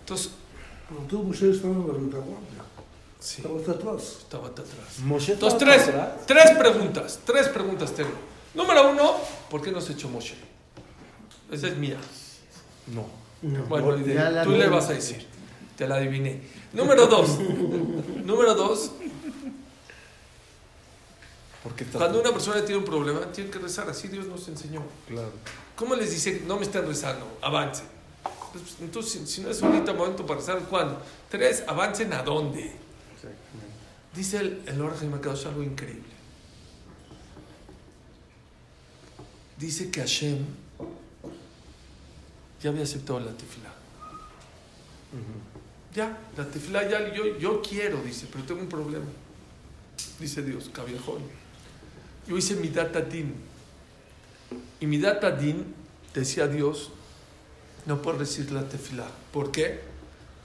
[0.00, 0.30] Entonces,
[0.88, 2.62] Pero tú, Moshe, estaba en la retaguardia.
[3.18, 4.16] sí, Estaba hasta atrás.
[4.20, 4.98] estaba hasta atrás.
[5.04, 6.08] Moshe Entonces, tres, atrás.
[6.26, 7.18] tres preguntas.
[7.24, 8.10] Tres preguntas tengo.
[8.54, 9.16] Número uno,
[9.50, 10.36] ¿por qué no se echó Moshe?
[11.50, 11.96] Esa es mía.
[12.94, 13.04] No.
[13.42, 13.64] No.
[13.64, 13.96] Bueno,
[14.44, 15.26] tú le vas a decir.
[15.76, 16.40] Te la adiviné.
[16.78, 17.40] Número dos.
[18.24, 18.92] Número dos,
[21.64, 23.90] Porque cuando una persona tiene un problema, tiene que rezar.
[23.90, 24.84] Así Dios nos enseñó.
[25.08, 25.32] Claro.
[25.74, 27.86] ¿Cómo les dice, no me están rezando, avancen?
[28.52, 31.02] Pues, entonces, si, no es ahorita momento para rezar, ¿cuándo?
[31.28, 32.72] Tres, avancen a dónde.
[34.14, 36.04] Dice el, el Lord Jaime Kadosh algo increíble.
[39.56, 40.44] Dice que Hashem
[42.62, 43.72] ya había aceptado la tefilá.
[45.98, 49.06] Ya, la tefilá ya, yo, yo quiero, dice, pero tengo un problema.
[50.20, 51.22] Dice Dios, cabiejón.
[52.28, 53.34] Yo hice mi data din.
[54.78, 55.74] Y mi data din,
[56.14, 56.92] decía Dios,
[57.84, 59.08] no puedo decir la tefilá.
[59.32, 59.80] ¿Por qué?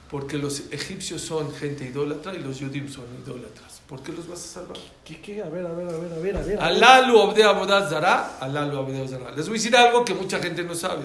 [0.10, 3.80] Porque los egipcios son gente idólatra y los yudim son idólatras.
[3.88, 4.78] ¿Por qué los vas a salvar?
[5.06, 5.44] ¿Qué, qué?
[5.44, 6.60] A ver, a ver, a ver, a ver, a ver.
[6.60, 9.30] Alalu obde abodaz zara, alalu obde zara.
[9.36, 11.04] Les voy a decir algo que mucha gente no sabe.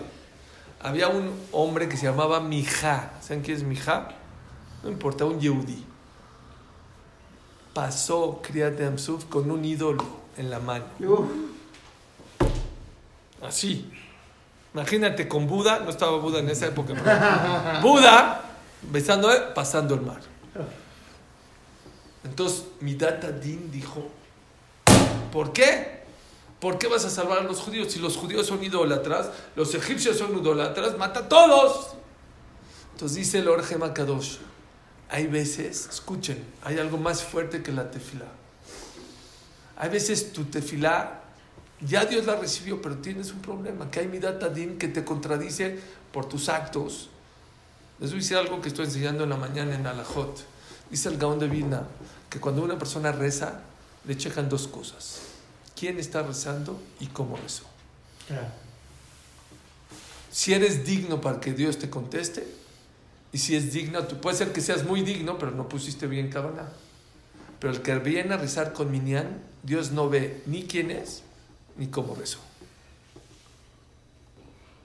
[0.80, 3.12] Había un hombre que se llamaba Mijá.
[3.20, 4.14] ¿Saben quién es Mijá?
[4.82, 5.84] No importa, un yehudí.
[7.74, 10.04] Pasó Kriyat Amsuf con un ídolo
[10.36, 10.84] en la mano.
[13.42, 13.90] Así.
[14.74, 18.42] Imagínate con Buda, no estaba Buda en esa época, pero Buda
[18.82, 20.20] besando, eh, pasando el mar.
[22.24, 24.08] Entonces, mi data Din dijo,
[25.32, 25.98] ¿por qué?
[26.60, 27.92] ¿Por qué vas a salvar a los judíos?
[27.92, 31.90] Si los judíos son idólatras, los egipcios son idólatras, mata a todos.
[32.92, 34.38] Entonces dice el Orge Makadosh,
[35.08, 38.26] hay veces, escuchen, hay algo más fuerte que la tefilá.
[39.76, 41.18] Hay veces tu tefilá
[41.80, 45.04] ya Dios la recibió, pero tienes un problema, que hay mi data din que te
[45.04, 45.78] contradice
[46.12, 47.08] por tus actos.
[48.00, 50.44] Les voy a decir algo que estoy enseñando en la mañana en Alajot.
[50.90, 51.86] Dice el Gaón de Vilna
[52.28, 53.60] que cuando una persona reza,
[54.04, 55.20] le checan dos cosas.
[55.76, 57.64] ¿Quién está rezando y cómo rezó?
[60.30, 62.46] Si eres digno para que Dios te conteste,
[63.32, 66.30] y si es digno, tú, puede ser que seas muy digno, pero no pusiste bien
[66.30, 66.68] cabana.
[67.60, 71.22] Pero el que viene a rezar con Minyan, Dios no ve ni quién es,
[71.76, 72.38] ni cómo rezó.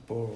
[0.07, 0.31] Por...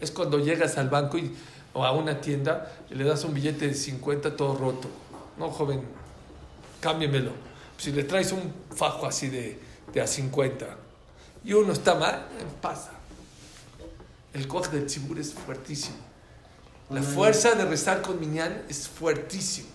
[0.00, 1.34] Es cuando llegas al banco y,
[1.72, 4.88] o a una tienda y le das un billete de 50 todo roto.
[5.38, 5.82] No, joven,
[6.80, 7.32] cámbiemelo.
[7.78, 9.58] Si le traes un fajo así de,
[9.92, 10.76] de a 50
[11.44, 12.26] y uno está mal,
[12.60, 12.92] pasa.
[14.34, 15.96] El coje del tzibur es fuertísimo.
[16.90, 19.68] La fuerza de rezar con Minyan es fuertísimo.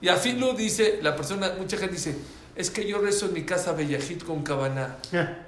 [0.00, 2.16] Y a fin lo dice, la persona, mucha gente dice,
[2.54, 4.98] es que yo rezo en mi casa Bellajit con cabana.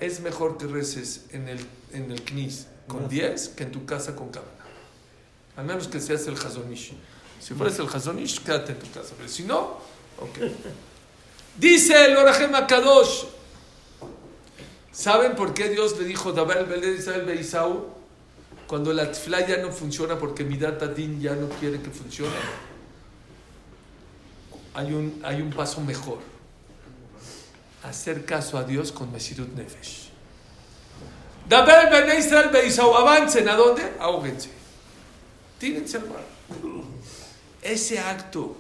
[0.01, 4.17] Es mejor que reces en el, en el CNIS con 10 que en tu casa
[4.17, 4.53] con cabana.
[5.57, 6.93] Al menos que seas el Hazonish.
[7.41, 9.15] Si fueres el Hazonish, quédate en tu casa.
[9.17, 9.79] Pero si no,
[10.19, 10.39] ok.
[11.59, 13.25] Dice el Orajem Kadosh.
[14.91, 17.95] ¿Saben por qué Dios le dijo Dabar el Beled Israel Beisau?
[18.67, 22.33] Cuando la tefilá ya no funciona porque mi data din ya no quiere que funcione.
[24.75, 26.19] Hay un, hay un paso mejor.
[27.83, 30.11] Hacer caso a Dios con Mesirut Nefesh.
[31.49, 33.83] Daber Ben Israel Beisau, avancen, ¿a dónde?
[34.01, 34.49] Ahóguense.
[35.59, 36.05] Tírense al.
[37.63, 38.57] Ese acto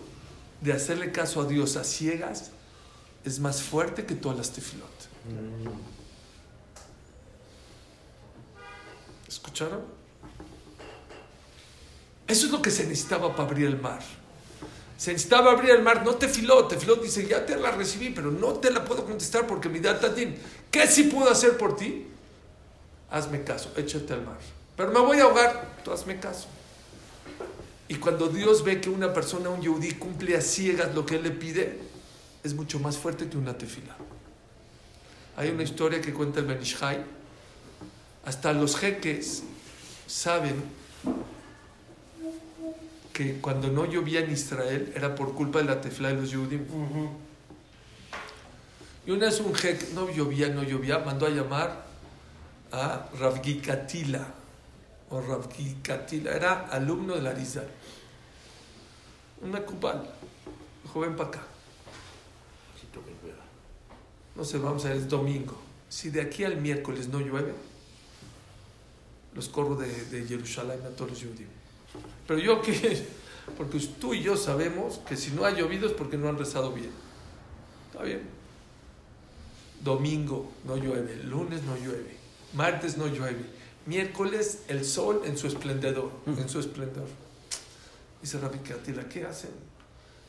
[0.60, 2.50] de hacerle caso a Dios a ciegas
[3.24, 4.88] es más fuerte que todas las tefilot.
[9.44, 9.82] ¿Escucharon?
[12.26, 14.00] Eso es lo que se necesitaba para abrir el mar.
[14.96, 16.70] Se necesitaba abrir el mar, no tefilot.
[16.70, 20.34] Tefilot dice, ya te la recibí, pero no te la puedo contestar porque mi datatín.
[20.70, 22.06] ¿Qué sí puedo hacer por ti?
[23.10, 24.38] Hazme caso, échate al mar.
[24.76, 26.46] Pero me voy a ahogar, tú hazme caso.
[27.86, 31.22] Y cuando Dios ve que una persona, un yudí, cumple a ciegas lo que Él
[31.22, 31.80] le pide,
[32.42, 33.94] es mucho más fuerte que una tefila.
[35.36, 37.04] Hay una historia que cuenta el Benishai.
[38.26, 39.42] Hasta los jeques
[40.06, 40.62] saben
[43.12, 46.66] que cuando no llovía en Israel era por culpa de la tefila de los yudim.
[49.06, 51.84] Y una vez un jeque, no llovía, no llovía, mandó a llamar
[52.72, 54.26] a Ravgi Katila,
[55.10, 57.68] o Ravgi Katila, era alumno de la Arizal.
[59.42, 60.10] Una cubal,
[60.92, 61.42] joven para acá.
[64.34, 65.56] No sé, vamos a ver, es domingo.
[65.88, 67.52] Si de aquí al miércoles no llueve,
[69.34, 71.50] los corro de, de Jerusalén a todos los judíos.
[72.26, 73.06] Pero yo que,
[73.56, 76.72] porque tú y yo sabemos que si no ha llovido es porque no han rezado
[76.72, 76.90] bien.
[77.90, 78.22] Está bien.
[79.82, 82.16] Domingo no llueve, lunes no llueve,
[82.54, 83.44] martes no llueve,
[83.84, 87.06] miércoles el sol en su esplendor, en su esplendor.
[88.22, 89.50] Dice Rabbi Katila, ¿qué hacen?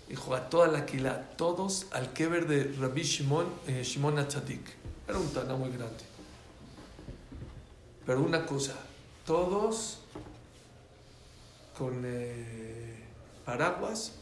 [0.10, 4.62] Dijo a toda la Aquila, todos al keber de Rabbi Shimon, eh, Shimon Atzadik.
[5.08, 6.03] Era un tana muy grande.
[8.06, 8.76] Pero una cosa,
[9.26, 9.99] todos
[11.78, 13.03] con eh,
[13.45, 14.13] paraguas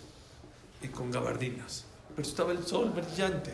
[0.82, 1.86] y con gabardinas.
[2.16, 3.54] Pero estaba el sol brillante.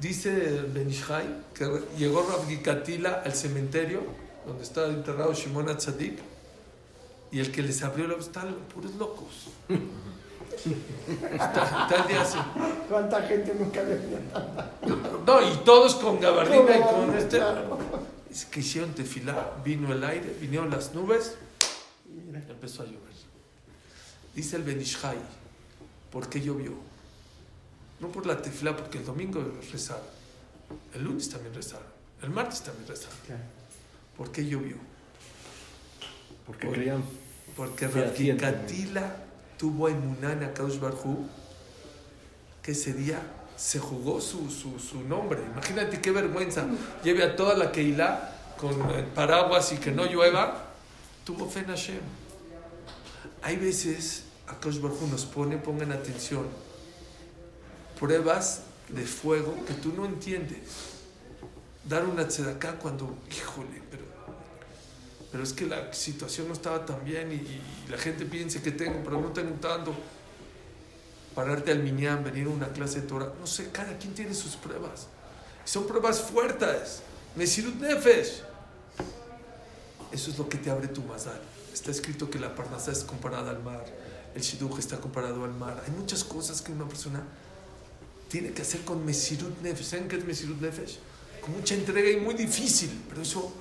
[0.00, 1.64] Dice Benishai que
[1.96, 4.00] llegó Rabbi Katila al cementerio
[4.46, 6.18] donde estaba enterrado Shimon Atzadik
[7.30, 9.48] y el que les abrió la están puros locos.
[11.32, 12.38] Está, está el día así.
[12.88, 13.96] ¿Cuánta gente nunca había?
[15.26, 17.40] No, y todos con gabardina y con este.
[18.50, 21.36] Que hicieron tefilá, vino el aire, vinieron las nubes
[22.06, 23.12] y empezó a llover.
[24.34, 25.18] Dice el Benishai,
[26.10, 26.72] ¿por qué llovió?
[28.00, 30.04] No por la tefilá, porque el domingo rezaron,
[30.94, 31.86] el lunes también rezaron,
[32.22, 33.18] el martes también rezaron.
[34.16, 34.76] ¿Por qué llovió?
[36.46, 37.04] Porque creían
[37.56, 37.86] Porque.
[37.88, 39.16] Raticatila
[39.58, 41.28] tuvo a Emunan a Barhu,
[42.62, 43.20] que ese día
[43.62, 45.40] se jugó su, su, su nombre.
[45.52, 46.66] Imagínate qué vergüenza.
[47.04, 50.72] Lleve a toda la Keilah con eh, paraguas y que no llueva.
[51.24, 52.00] Tuvo fe en Hashem.
[53.40, 56.44] Hay veces, a Kadosh Barhu nos pone, pongan atención,
[58.00, 60.58] pruebas de fuego que tú no entiendes.
[61.84, 64.02] Dar una tzedaká cuando, híjole, pero
[65.30, 68.72] pero es que la situación no estaba tan bien y, y la gente piensa que
[68.72, 69.94] tengo, pero no tengo tanto.
[71.34, 74.56] Pararte al minyan, venir a una clase de Torah, no sé, cada quien tiene sus
[74.56, 75.06] pruebas.
[75.64, 77.02] Son pruebas fuertes.
[77.36, 78.42] Mesirut Nefesh.
[80.12, 81.40] Eso es lo que te abre tu mazal.
[81.72, 83.84] Está escrito que la parnasa es comparada al mar,
[84.34, 85.82] el shidduch está comparado al mar.
[85.86, 87.22] Hay muchas cosas que una persona
[88.28, 89.86] tiene que hacer con Mesirut Nefesh.
[89.86, 90.98] ¿Saben qué es Mesirut Nefesh?
[91.40, 93.52] Con mucha entrega y muy difícil, pero eso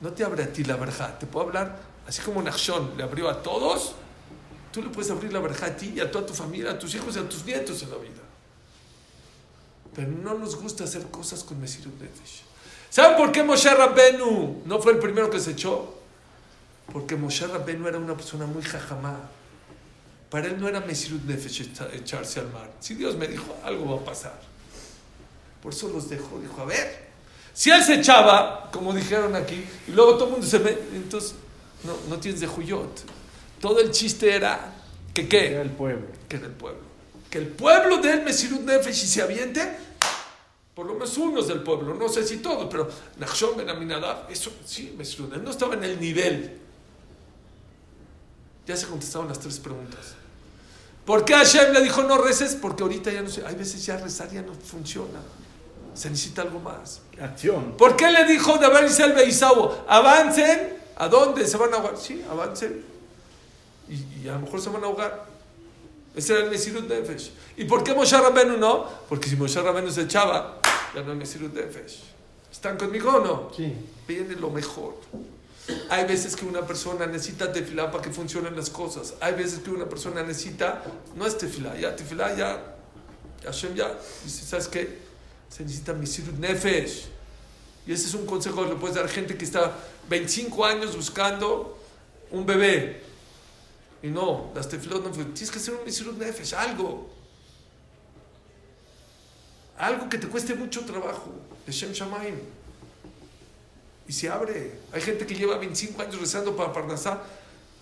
[0.00, 3.28] no te abre a ti la verja, te puedo hablar, así como Nachshon le abrió
[3.28, 3.94] a todos,
[4.72, 6.94] tú le puedes abrir la verja a ti y a toda tu familia, a tus
[6.94, 8.22] hijos y a tus nietos en la vida.
[9.94, 12.42] Pero no nos gusta hacer cosas con Mesirut Nefesh.
[12.88, 15.94] ¿Saben por qué Moshe Rabbenu no fue el primero que se echó?
[16.92, 19.18] Porque Moshe Rabbenu era una persona muy jajamá.
[20.28, 22.70] Para él no era Mesirut Nefesh echa- echarse al mar.
[22.80, 24.40] Si Dios me dijo, algo va a pasar.
[25.62, 27.10] Por eso los dejó, dijo, a ver,
[27.52, 30.70] si él se echaba, como dijeron aquí, y luego todo el mundo se me...
[30.70, 31.34] Entonces,
[31.84, 33.02] no, no tienes de Juyot.
[33.60, 34.74] Todo el chiste era
[35.14, 35.60] que era qué?
[35.60, 36.06] el pueblo.
[36.28, 36.80] Que era el pueblo.
[37.28, 39.76] Que el pueblo de él, Mesirut Nefesh, y se aviente,
[40.74, 42.88] por lo menos unos del pueblo, no sé si todos, pero
[43.18, 46.58] Nachshon Ben Aminadab, eso sí, Mesirut, él no estaba en el nivel.
[48.66, 50.14] Ya se contestaron las tres preguntas.
[51.04, 52.54] ¿Por qué Hashem le dijo no reces?
[52.54, 55.20] Porque ahorita ya no sé, hay veces ya rezar ya no funciona.
[55.94, 57.00] Se necesita algo más.
[57.20, 57.76] Acción.
[57.76, 58.58] ¿Por qué le dijo
[58.88, 59.70] Selva y Isaú?
[59.88, 60.78] Avancen.
[60.96, 61.46] ¿A dónde?
[61.46, 61.96] ¿Se van a?
[61.96, 62.84] Sí, avancen.
[63.90, 65.26] Y, y a lo mejor se van a ahogar.
[66.14, 67.30] Ese era el Mesirut Nefesh.
[67.56, 68.86] ¿Y por qué Moshe Rabenu no?
[69.08, 70.60] Porque si Moshe Rabenu se echaba,
[70.94, 72.02] ya no es Mesirut Nefesh.
[72.50, 73.50] ¿Están conmigo o no?
[73.56, 73.72] Sí.
[74.08, 74.96] Viene lo mejor.
[75.88, 79.14] Hay veces que una persona necesita tefilá para que funcionen las cosas.
[79.20, 80.82] Hay veces que una persona necesita,
[81.14, 82.76] no es tefilá, ya tefilá, ya,
[83.44, 84.98] Hashem ya, dice, ¿sabes qué?
[85.48, 87.06] Se necesita misirut nefesh.
[87.86, 89.72] Y ese es un consejo que le puedes dar a gente que está
[90.08, 91.78] 25 años buscando
[92.30, 93.09] un bebé.
[94.02, 97.10] Y no, las tefilot no Tienes que hacer un misirut nefesh, algo.
[99.76, 101.32] Algo que te cueste mucho trabajo.
[101.66, 102.38] De Shem Shamaim.
[104.08, 104.78] Y se abre.
[104.92, 107.22] Hay gente que lleva 25 años rezando para Parnasá.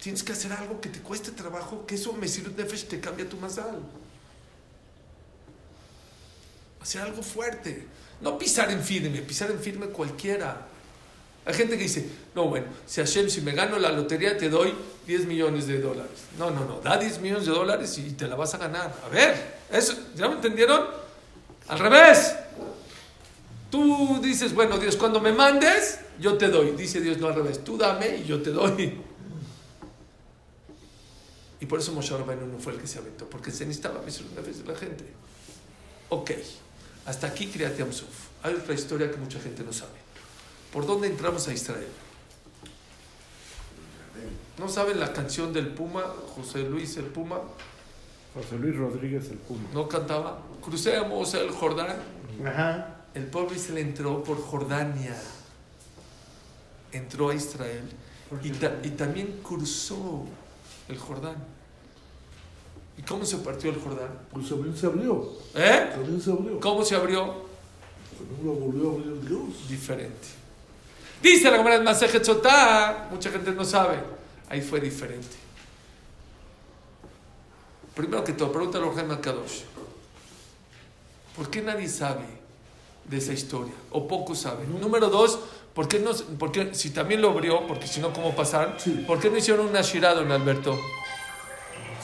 [0.01, 3.37] Tienes que hacer algo que te cueste trabajo, que eso Mesirut Nefesh te cambia tu
[3.37, 3.81] mazal.
[6.81, 7.87] Hacer algo fuerte.
[8.21, 10.69] No pisar en firme, pisar en firme cualquiera.
[11.49, 14.75] Hay gente que dice, no, bueno, si Hashem, si me gano la lotería, te doy
[15.07, 16.13] 10 millones de dólares.
[16.39, 18.95] No, no, no, da 10 millones de dólares y te la vas a ganar.
[19.03, 20.85] A ver, eso, ¿ya me entendieron?
[21.69, 22.35] Al revés.
[23.71, 26.73] Tú dices, bueno, Dios, cuando me mandes, yo te doy.
[26.73, 27.65] Dice Dios, no al revés.
[27.65, 29.01] Tú dame y yo te doy.
[31.61, 34.43] Y por eso Moshe Rabbeinu no fue el que se aventó, porque se necesitaba una
[34.43, 35.05] vez de la gente.
[36.11, 36.31] Ok,
[37.07, 37.73] hasta aquí Kriyat.
[38.43, 40.08] Hay otra historia que mucha gente no sabe.
[40.73, 41.89] ¿Por dónde entramos a Israel?
[44.59, 46.03] ¿No saben la canción del Puma,
[46.35, 47.41] José Luis el Puma?
[48.35, 49.69] José Luis Rodríguez el Puma.
[49.73, 50.43] ¿No cantaba?
[50.63, 51.97] Crucemos el Jordán.
[52.45, 52.97] Ajá.
[53.15, 55.17] El pobre se le entró por Jordania.
[56.93, 57.83] Entró a Israel
[58.43, 60.25] y, ta- y también cruzó
[60.89, 61.37] el Jordán.
[62.97, 64.11] ¿Y cómo se partió el Jordán?
[64.33, 65.33] Pues se abrió.
[65.55, 65.91] ¿Eh?
[65.93, 66.59] También se abrió.
[66.61, 67.35] ¿Cómo se abrió?
[68.19, 69.69] También lo volvió a abrir Dios.
[69.69, 70.29] Diferente.
[71.23, 73.99] Dice la Gemara en Masejet Sotá, mucha gente no sabe.
[74.49, 75.37] Ahí fue diferente.
[77.95, 79.63] Primero que todo, pregunta a Orhan Kadosh.
[81.37, 82.25] ¿Por qué nadie sabe
[83.05, 83.75] de esa historia?
[83.91, 84.81] O pocos saben.
[84.81, 85.39] Número dos,
[85.75, 88.77] ¿por qué no, por qué- si también lo abrió, porque si no, ¿cómo pasar?
[88.79, 89.05] Sí.
[89.07, 90.75] ¿Por qué no hicieron una Shirah, don Alberto?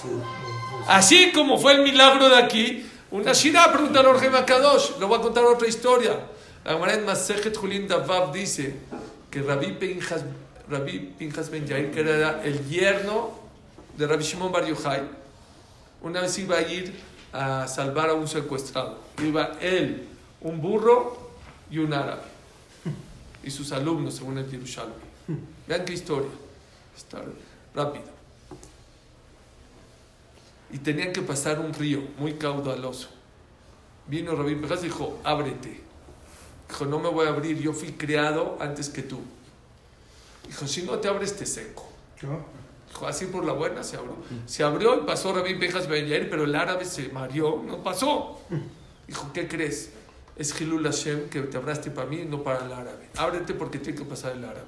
[0.02, 0.84] Sí, no.
[0.88, 4.98] Así como fue el milagro de aquí, una Shirah, pregunta a Orge Kadosh.
[4.98, 6.18] Le voy a contar otra historia.
[6.64, 7.56] La Gemara en Masejet
[7.86, 8.74] Davav dice
[9.34, 10.24] que Rabbi Pinjas,
[10.68, 13.32] Rabbi Pinjas Ben Yair, que era el yerno
[13.98, 15.02] de Rabbi Shimon Bar Yochai,
[16.02, 16.94] una vez iba a ir
[17.32, 19.00] a salvar a un secuestrado.
[19.20, 20.06] Iba él,
[20.40, 21.32] un burro
[21.68, 22.22] y un árabe.
[23.42, 24.94] Y sus alumnos, según el Yerushalmi.
[25.66, 26.30] Vean qué historia.
[26.96, 27.20] Está
[27.74, 28.14] rápido
[30.74, 33.08] y tenían que pasar un río muy caudaloso.
[34.08, 35.83] Vino Rabí Pejas y dijo, ábrete.
[36.68, 39.20] Dijo, no me voy a abrir, yo fui creado antes que tú.
[40.46, 41.88] Dijo, si no te abres, te seco.
[42.88, 44.16] Dijo, así por la buena se abrió.
[44.46, 48.40] Se abrió y pasó Rabí Pejas Ben Yair, pero el árabe se mareó, no pasó.
[49.06, 49.90] Dijo, ¿qué crees?
[50.36, 53.08] Es Hilul Hashem que te abraste para mí, no para el árabe.
[53.16, 54.66] Ábrete porque tiene que pasar el árabe.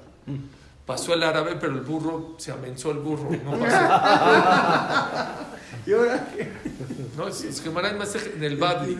[0.85, 5.47] Pasó el árabe, pero el burro, se amenzó el burro, no pasó.
[5.85, 6.47] ¿Y ahora qué?
[7.17, 8.93] No, es, en Masej- en el Babli.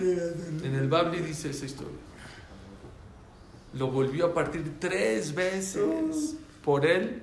[0.64, 1.96] En el Babli dice esa historia.
[3.78, 7.22] Lo volvió a partir tres veces por él,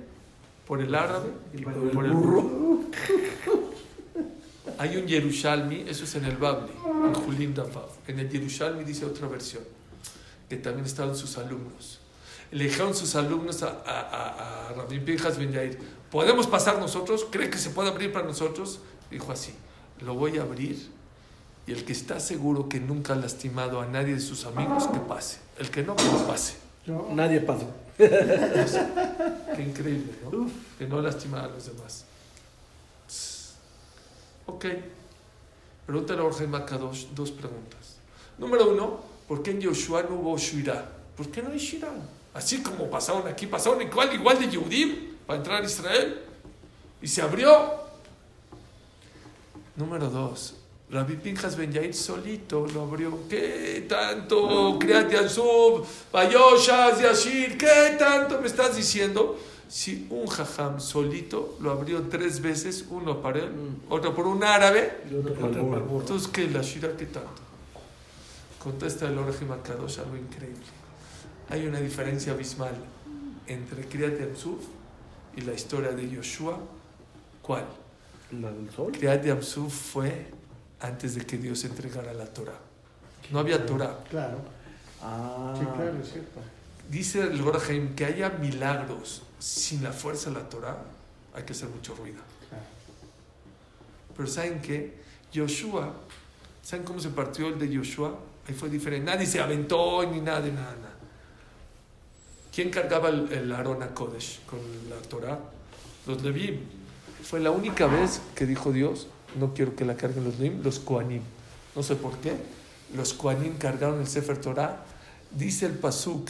[0.65, 2.81] por el árabe y por el burro.
[4.77, 6.71] Hay un Yerushalmi, eso es en el Babli,
[7.07, 7.89] en Julín Dafav.
[8.07, 9.63] En el Yerushalmi dice otra versión,
[10.49, 11.99] que también estaban sus alumnos.
[12.51, 15.77] Le dijeron sus alumnos a, a, a, a Rabbi Pinjas Ben Yair,
[16.11, 17.25] ¿podemos pasar nosotros?
[17.29, 18.79] ¿Cree que se puede abrir para nosotros?
[19.09, 19.53] Dijo así,
[20.01, 20.94] lo voy a abrir
[21.67, 24.99] y el que está seguro que nunca ha lastimado a nadie de sus amigos, que
[24.99, 25.39] pase.
[25.57, 26.55] El que no, que no pase.
[27.11, 27.67] Nadie pasó.
[27.97, 30.49] Qué increíble, ¿no?
[30.77, 32.05] Que no lastima a los demás.
[34.45, 34.65] Ok.
[35.85, 37.97] Pregúntale a Jorge Makadosh dos preguntas.
[38.37, 40.89] Número uno, ¿por qué en Yoshua no hubo Shirah?
[41.15, 41.93] ¿Por qué no hay Shirah?
[42.33, 46.21] Así como pasaron aquí, pasaron igual, igual de Yehudim para entrar a Israel.
[47.01, 47.85] Y se abrió.
[49.75, 50.55] Número dos,
[50.95, 53.27] Rabbi Pinjas Ben Yair solito lo abrió.
[53.27, 54.79] ¿Qué tanto?
[54.79, 59.37] Kriat Yansub, Bayoshas, Yashir, ¿qué tanto me estás diciendo?
[59.67, 63.51] Si un jajam solito lo abrió tres veces, uno para él,
[63.89, 65.99] otro por un árabe, Y otro para el burro.
[65.99, 66.49] entonces, ¿qué?
[66.49, 67.41] ¿La Shira qué tanto?
[68.63, 70.63] Contesta el Orejim Akadosh algo increíble.
[71.49, 72.73] Hay una diferencia abismal
[73.47, 74.63] entre Kriyat Yamsuf
[75.35, 76.57] y la historia de Yoshua.
[77.41, 77.65] ¿Cuál?
[78.39, 78.93] La del sol.
[78.93, 80.27] Kriyat Yamsuf fue
[80.79, 82.59] antes de que Dios entregara la Torah.
[83.31, 83.99] No había Torah.
[84.09, 84.37] Claro,
[85.01, 85.53] Ah.
[85.57, 86.39] sí, claro, es cierto.
[86.89, 90.77] Dice el Orejim que haya milagros sin la fuerza de la Torah,
[91.33, 92.19] hay que hacer mucho ruido.
[92.49, 92.63] Claro.
[94.15, 94.93] Pero ¿saben qué?
[95.33, 95.93] Yoshua,
[96.63, 98.17] ¿saben cómo se partió el de Yoshua?
[98.47, 99.11] Ahí fue diferente.
[99.11, 100.75] Nadie se aventó ni nada de nada.
[100.75, 100.93] nada.
[102.53, 104.59] ¿Quién cargaba el, el Aarón a Kodesh con
[104.89, 105.39] la Torah?
[106.07, 106.59] Los Levim.
[107.23, 109.07] Fue la única vez que dijo Dios,
[109.39, 111.21] no quiero que la carguen los Levim, los Koanim.
[111.75, 112.35] No sé por qué.
[112.93, 114.83] Los Koanim cargaron el Sefer Torah.
[115.31, 116.29] Dice el Pasuk,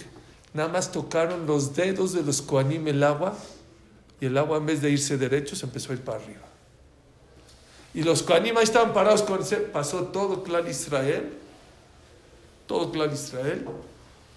[0.54, 3.36] Nada más tocaron los dedos de los Koanim el agua
[4.22, 6.46] y el agua en vez de irse derecho se empezó a ir para arriba.
[7.94, 11.34] Y los Koanim ahí estaban parados con ese, pasó todo Clan Israel,
[12.68, 13.66] todo Clan Israel,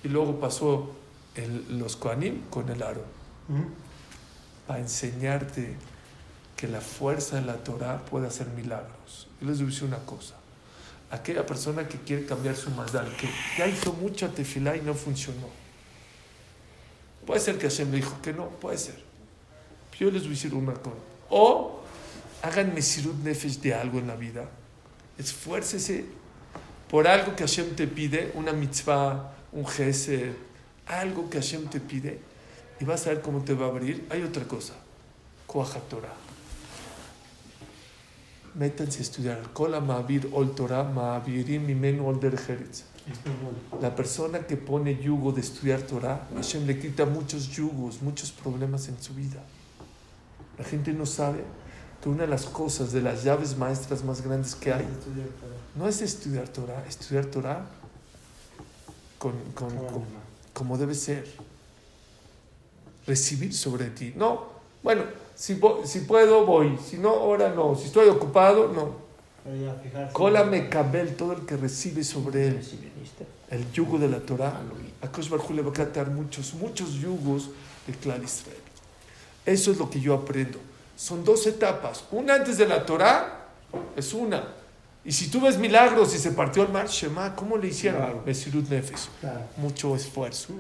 [0.03, 0.91] y luego pasó
[1.37, 3.03] el- los Koanim con el aro,
[4.67, 5.77] para enseñarte
[6.59, 9.29] que la fuerza de la Torah puede hacer milagros.
[9.41, 10.35] Yo les decir una cosa.
[11.09, 15.49] Aquella persona que quiere cambiar su mazal, que ya hizo mucha tefilá y no funcionó.
[17.25, 18.97] Puede ser que Hashem le dijo que no, puede ser.
[20.01, 20.97] Yo les voy a decir una cosa.
[21.31, 21.81] O
[22.43, 24.49] hagan mesirut nefesh de algo en la vida.
[25.17, 26.07] Esfuércese
[26.91, 30.33] por algo que Hashem te pide, una mitzvah, un gesed,
[30.87, 32.19] algo que Hashem te pide,
[32.81, 34.09] y vas a ver cómo te va a abrir.
[34.11, 34.75] Hay otra cosa.
[35.89, 36.28] Torah.
[38.59, 39.39] Métanse a estudiar.
[40.33, 40.85] Ol Torah
[43.81, 48.89] La persona que pone yugo de estudiar Torah, Hashem le quita muchos yugos, muchos problemas
[48.89, 49.41] en su vida.
[50.59, 51.45] La gente no sabe
[52.03, 54.87] que una de las cosas, de las llaves maestras más grandes que hay,
[55.77, 57.65] no es estudiar Torah, estudiar Torah
[59.19, 60.05] con, con- con-
[60.53, 61.25] como debe ser.
[63.07, 64.13] Recibir sobre ti.
[64.17, 64.49] No,
[64.83, 65.03] bueno,
[65.39, 66.77] si, si puedo, voy.
[66.85, 67.77] Si no, ahora no.
[67.77, 69.07] Si estoy ocupado, no.
[70.13, 72.61] Cola me cabel todo el que recibe sobre él
[73.51, 74.61] el yugo de la Torah.
[75.01, 77.51] A Kosh le va a quitar muchos, muchos yugos
[77.87, 78.59] del clan Israel.
[79.47, 80.59] Eso es lo que yo aprendo.
[80.97, 82.05] Son dos etapas.
[82.11, 83.47] Una antes de la Torah
[83.97, 84.43] es una.
[85.05, 88.01] Y si tú ves milagros y se partió el mar, Shema, ¿cómo le hicieron?
[88.01, 88.23] Claro.
[88.27, 89.09] Mesirut Nefesh.
[89.21, 89.43] Claro.
[89.57, 90.53] Mucho esfuerzo.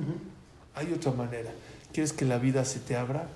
[0.76, 1.51] Hay otra manera.
[1.93, 3.26] ¿Quieres que la vida se te abra?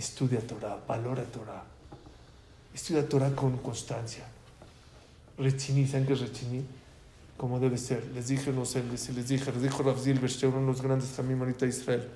[0.00, 1.62] Estudia Torah, valora Torah.
[2.74, 4.24] Estudia Torah con constancia.
[5.36, 6.64] Rechiní, ¿saben qué es rechiní?
[7.36, 8.06] Como debe ser.
[8.14, 11.10] Les dije, no sé, les, les dije, les dijo Rav Zilberstein, uno de los grandes
[11.10, 12.08] también ahorita de Israel.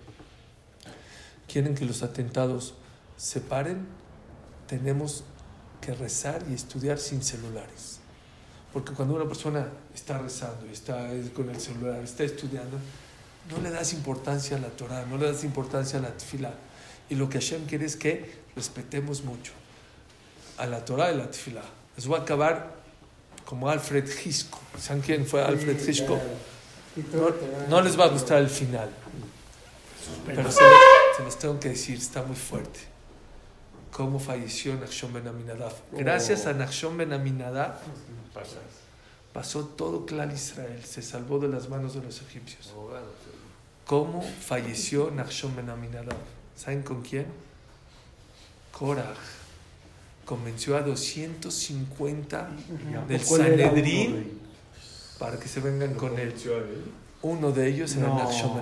[1.47, 2.73] Quieren que los atentados
[3.19, 3.87] se paren,
[4.67, 5.25] tenemos
[5.83, 7.99] que rezar y estudiar sin celulares.
[8.73, 12.79] Porque cuando una persona está rezando y está con el celular, está estudiando,
[13.51, 16.55] no le das importancia a la Torah, no le das importancia a la tefila.
[17.11, 19.53] Y lo que Hashem quiere es que respetemos mucho
[20.59, 21.63] a la Torah y la tefila.
[21.97, 22.75] Les voy a acabar
[23.45, 24.61] como Alfred Hitchcock.
[24.79, 26.21] ¿Saben quién fue Alfred Hitchcock?
[27.13, 27.29] No,
[27.69, 28.89] no les va a gustar el final,
[30.25, 30.61] pero se,
[31.17, 32.81] se los tengo que decir, está muy fuerte.
[33.91, 35.73] Cómo falleció Nachshon Ben Aminadab.
[35.93, 37.81] Gracias a Nachshon Ben Aminadab
[39.35, 42.73] pasó todo Clan Israel, se salvó de las manos de los egipcios.
[43.85, 46.17] ¿Cómo falleció Nachshon Ben Aminadab?
[46.57, 47.27] ¿Saben con quién?
[48.73, 49.17] Korach
[50.25, 52.51] convenció a 250
[53.09, 54.41] del ¿Cuál era uno, Sanedrín
[55.19, 56.35] para que se vengan con él.
[57.23, 58.57] Uno de ellos era Nachshon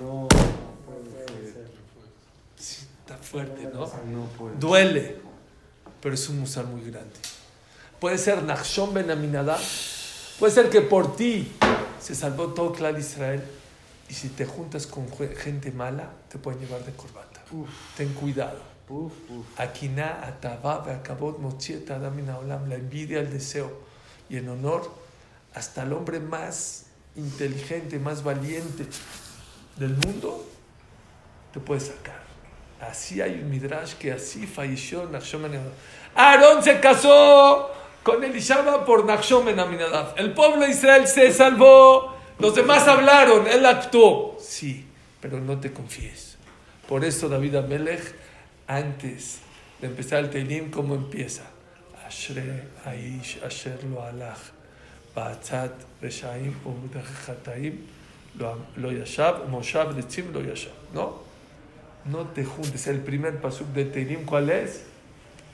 [0.00, 0.28] no,
[2.56, 3.90] Sí, está fuerte, ¿no?
[4.58, 5.16] Duele,
[6.00, 7.18] pero es un musar muy grande.
[8.00, 9.60] Puede ser Nachshon Ben Aminadab,
[10.38, 11.52] puede ser que por ti
[12.00, 13.42] se salvó todo clan Israel
[14.08, 17.31] y si te juntas con gente mala te pueden llevar de corbata.
[17.96, 18.58] Ten cuidado.
[18.88, 19.60] Uf, uf.
[19.60, 23.70] Akiná, Atabá, Beakabot, Mochiet, Adam y Naolam, la envidia, el deseo
[24.28, 24.90] y en honor
[25.54, 26.86] hasta el hombre más
[27.16, 28.86] inteligente, más valiente
[29.76, 30.44] del mundo
[31.52, 32.22] te puede sacar.
[32.80, 35.44] Así hay un midrash que así falleció Nachshon.
[36.14, 37.70] Aarón se casó
[38.02, 39.58] con Elishama por Nachshon Ben.
[40.16, 42.16] El pueblo de Israel se salvó.
[42.38, 44.36] Los demás hablaron, él actuó.
[44.40, 44.86] Sí,
[45.20, 46.31] pero no te confíes.
[46.92, 48.02] Por eso David Amelech,
[48.66, 49.38] antes
[49.80, 51.42] de empezar el Teilim, ¿cómo empieza?
[52.06, 54.52] Ashre Aish Asher Lo Alach
[55.16, 55.72] Ba'atzat
[56.02, 57.78] Reshaim Umudach Chataim
[58.76, 60.74] Lo Yashab Moshav Letzim Lo Yashab.
[60.92, 61.22] ¿No?
[62.04, 62.86] No te juntes.
[62.86, 64.82] El primer pasuk de Teilim, ¿cuál es?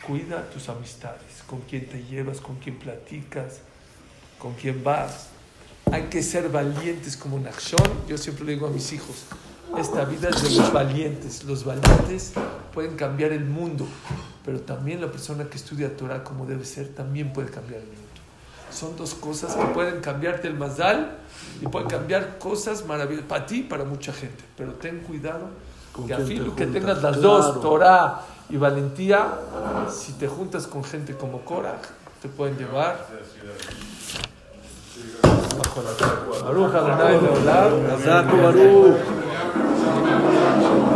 [0.05, 3.61] Cuida tus amistades, con quién te llevas, con quién platicas,
[4.41, 5.29] con quién vas.
[5.93, 8.09] Hay que ser valientes como Nachshon.
[8.09, 9.27] Yo siempre le digo a mis hijos,
[9.77, 11.45] esta vida es de los valientes.
[11.45, 12.33] Los valientes
[12.73, 13.87] pueden cambiar el mundo,
[14.45, 18.03] pero también la persona que estudia Torah como debe ser también puede cambiar el mundo.
[18.71, 21.19] Son dos cosas que pueden cambiarte el mazal
[21.61, 24.45] y pueden cambiar cosas maravillosas para ti y para mucha gente.
[24.57, 25.49] Pero ten cuidado
[25.93, 27.21] ¿Con que a fin que tengas las Claro.
[27.21, 29.27] dos, Torah y valentía,
[29.91, 31.79] si te juntas con gente como Korah,
[32.23, 33.07] te pueden llevar
[35.59, 36.49] bajo la tierra.
[40.61, 40.88] そう。